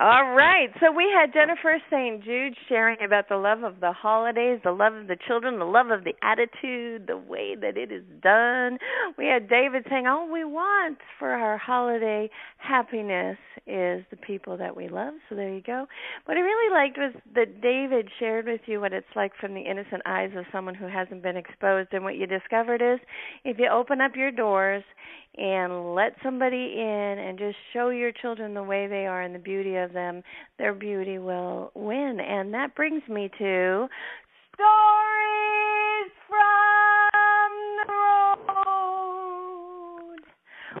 [0.00, 0.70] All right.
[0.80, 2.24] So we had Jennifer St.
[2.24, 5.90] Jude sharing about the love of the holidays, the love of the children, the love
[5.90, 8.78] of the attitude, the way that it is done.
[9.18, 13.36] We had David saying all we want for our holiday happiness
[13.66, 15.12] is the people that we love.
[15.28, 15.86] So there you go.
[16.24, 19.60] What I really liked was that David shared with you what it's like from the
[19.60, 21.90] innocent eyes of someone who hasn't been exposed.
[21.92, 22.98] And what you discovered is
[23.44, 24.84] if you open up your doors
[25.36, 29.38] and let somebody in and just show your children the way they are and the
[29.38, 30.22] beauty of them,
[30.58, 32.18] their beauty will win.
[32.20, 33.88] And that brings me to
[34.54, 37.50] stories from
[37.86, 37.92] the
[38.52, 40.20] road.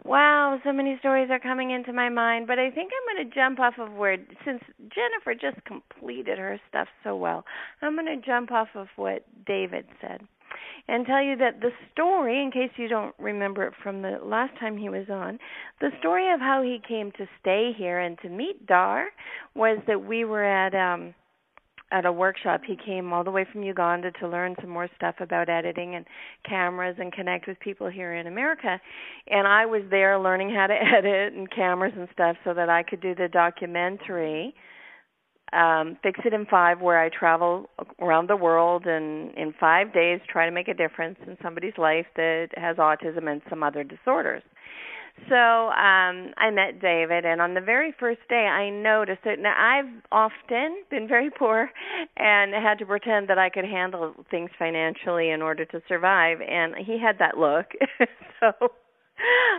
[0.04, 3.34] Wow, so many stories are coming into my mind, but I think I'm going to
[3.34, 7.44] jump off of where, since Jennifer just completed her stuff so well,
[7.80, 10.26] I'm going to jump off of what David said
[10.88, 14.58] and tell you that the story, in case you don't remember it from the last
[14.58, 15.38] time he was on,
[15.80, 19.06] the story of how he came to stay here and to meet Dar
[19.54, 21.14] was that we were at um
[21.92, 22.62] at a workshop.
[22.66, 26.06] He came all the way from Uganda to learn some more stuff about editing and
[26.48, 28.80] cameras and connect with people here in America.
[29.28, 32.82] And I was there learning how to edit and cameras and stuff so that I
[32.82, 34.54] could do the documentary
[35.52, 37.68] um Fix It in 5 where I travel
[38.00, 42.06] around the world and in 5 days try to make a difference in somebody's life
[42.16, 44.42] that has autism and some other disorders.
[45.28, 49.54] So um I met David and on the very first day I noticed that now
[49.56, 51.70] I've often been very poor
[52.16, 56.74] and had to pretend that I could handle things financially in order to survive and
[56.76, 57.66] he had that look.
[58.40, 58.52] so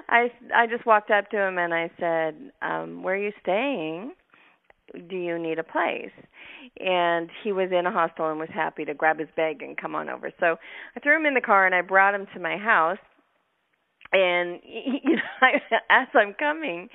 [0.09, 4.13] I I just walked up to him and I said, um, "Where are you staying?
[4.93, 6.11] Do you need a place?"
[6.79, 9.95] And he was in a hostel and was happy to grab his bag and come
[9.95, 10.31] on over.
[10.39, 10.57] So
[10.95, 12.99] I threw him in the car and I brought him to my house
[14.13, 14.59] and
[15.03, 16.89] you know I, as i'm coming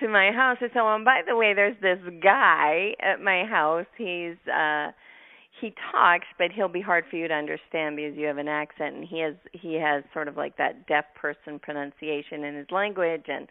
[0.00, 3.44] to my house i said oh and by the way there's this guy at my
[3.44, 4.90] house he's uh
[5.60, 8.94] he talks but he'll be hard for you to understand because you have an accent
[8.94, 13.24] and he has he has sort of like that deaf person pronunciation in his language
[13.28, 13.48] and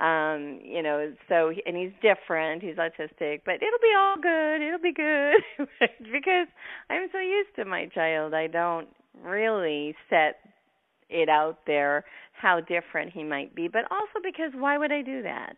[0.00, 4.78] um you know so and he's different he's autistic but it'll be all good it'll
[4.78, 5.42] be good
[6.12, 6.48] because
[6.90, 8.88] i'm so used to my child i don't
[9.24, 10.38] really set
[11.10, 12.04] it out there
[12.40, 15.56] how different he might be, but also because why would I do that?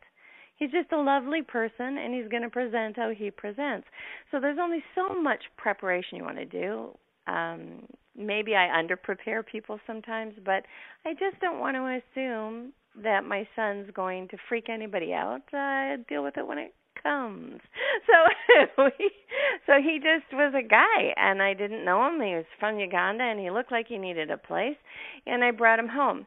[0.61, 3.88] He's just a lovely person and he's going to present how he presents.
[4.30, 6.96] So there's only so much preparation you want to do.
[7.26, 7.86] Um
[8.16, 10.64] maybe I underprepare people sometimes, but
[11.06, 15.42] I just don't want to assume that my son's going to freak anybody out.
[15.54, 17.61] Uh deal with it when it comes.
[18.06, 18.84] So
[19.66, 22.20] so he just was a guy, and I didn't know him.
[22.20, 24.76] He was from Uganda, and he looked like he needed a place,
[25.26, 26.26] and I brought him home.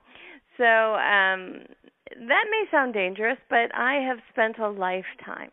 [0.58, 1.66] So um
[2.10, 5.52] that may sound dangerous, but I have spent a lifetime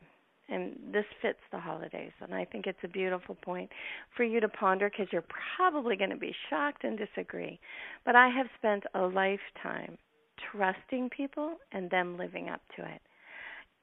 [0.49, 3.71] and this fits the holidays and i think it's a beautiful point
[4.17, 5.25] for you to ponder because you're
[5.57, 7.57] probably going to be shocked and disagree
[8.05, 9.97] but i have spent a lifetime
[10.51, 13.01] trusting people and them living up to it.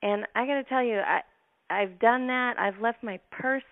[0.01, 1.21] And i got to tell you i
[1.69, 2.57] i've done that.
[2.59, 3.63] I've left my purse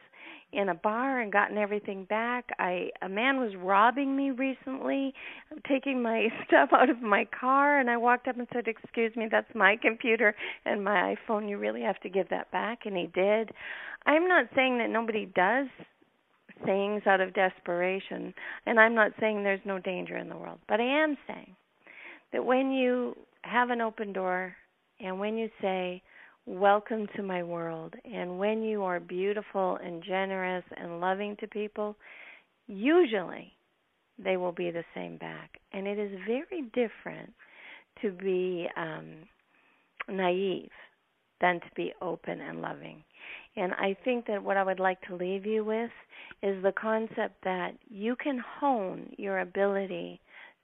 [0.56, 2.50] in a bar and gotten everything back.
[2.58, 5.14] I a man was robbing me recently,
[5.68, 9.28] taking my stuff out of my car and I walked up and said, "Excuse me,
[9.30, 10.36] that's my computer
[10.66, 11.50] and my iPhone.
[11.50, 13.52] You really have to give that back." And he did.
[14.06, 15.68] I'm not saying that nobody does
[16.64, 18.34] things out of desperation,
[18.66, 21.56] and I'm not saying there's no danger in the world, but I am saying
[22.32, 24.56] that when you have an open door
[25.00, 26.02] and when you say,
[26.46, 27.94] welcome to my world.
[28.06, 31.96] And when you are beautiful and generous and loving to people,
[32.68, 33.54] usually
[34.24, 35.60] they will be the same back.
[35.74, 37.34] And it is very different
[38.02, 39.28] to be um,
[40.08, 40.70] naive
[41.42, 43.04] than to be open and loving.
[43.56, 45.92] And I think that what I would like to leave you with
[46.44, 50.22] is the concept that you can hone your ability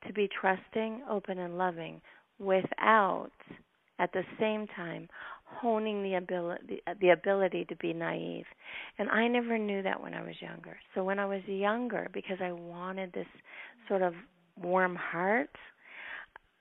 [0.08, 2.02] to be trusting, open, and loving
[2.40, 3.32] without,
[4.00, 5.08] at the same time,
[5.60, 8.46] honing the ability the ability to be naive.
[8.98, 10.78] And i never knew that when i was younger.
[10.96, 13.28] So when i was younger because i wanted this
[13.88, 14.14] sort of
[14.62, 15.50] warm heart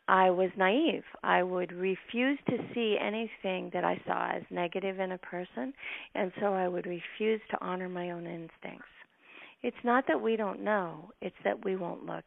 [0.09, 1.05] i was naive.
[1.23, 5.73] I would refuse to see anything that i saw as negative in a person
[6.15, 8.89] and so i would refuse to honor my own instincts.
[9.63, 12.25] It's not that we don't know it's that we won't look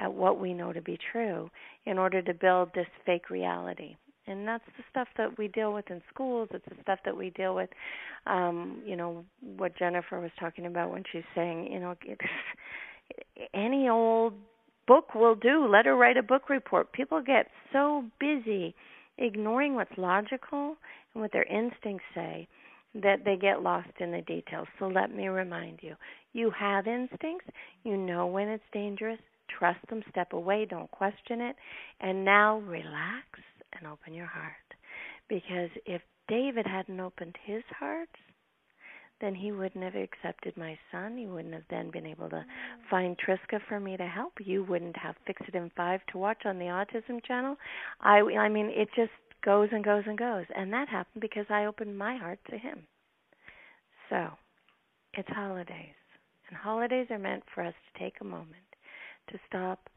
[0.00, 1.50] at what we know to be true
[1.86, 3.96] in order to build this fake reality
[4.26, 6.48] and that's the stuff that we deal with in schools.
[6.52, 7.70] It's the stuff that we deal with
[8.26, 9.22] um you know
[9.56, 11.94] what jennifer was talking about when she's saying you know
[13.54, 14.32] any old
[14.86, 15.66] book will do.
[15.66, 16.92] Let her write a book report.
[16.92, 18.74] People get so busy
[19.18, 20.76] ignoring what's logical
[21.12, 22.48] and what their instincts say
[22.94, 24.68] that they get lost in the details.
[24.78, 25.94] So let me remind you
[26.32, 27.46] you have instincts.
[27.82, 29.18] You know when it's dangerous.
[29.58, 30.02] Trust them.
[30.10, 30.66] Step away.
[30.68, 31.56] Don't question it.
[32.00, 33.26] And now relax
[33.78, 34.54] and open your heart.
[35.28, 38.08] Because if David hadn't opened his heart,
[39.20, 41.16] then he wouldn't have accepted my son.
[41.16, 42.44] He wouldn't have then been able to mm.
[42.90, 44.34] find Triska for me to help.
[44.40, 47.56] You wouldn't have Fix It in Five to watch on the Autism Channel.
[48.00, 49.12] I, I mean, it just
[49.44, 52.80] goes and goes and goes, and that happened because I opened my heart to him.
[54.10, 54.28] So,
[55.14, 55.94] it's holidays,
[56.48, 58.64] and holidays are meant for us to take a moment
[59.30, 59.88] to stop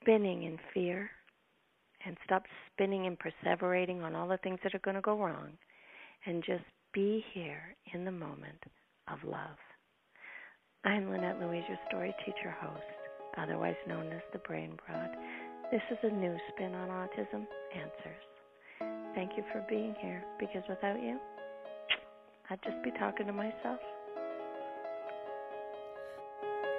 [0.00, 1.10] spinning in fear
[2.08, 2.42] and stop
[2.72, 5.50] spinning and perseverating on all the things that are going to go wrong
[6.24, 8.64] and just be here in the moment
[9.12, 9.58] of love.
[10.84, 12.80] I'm Lynette Louise, your story teacher host,
[13.36, 15.10] otherwise known as the Brain Broad.
[15.70, 17.44] This is a new spin on Autism
[17.76, 19.14] Answers.
[19.14, 21.18] Thank you for being here because without you,
[22.48, 23.80] I'd just be talking to myself.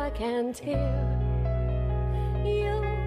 [0.00, 0.78] I can't hear
[2.42, 2.99] you.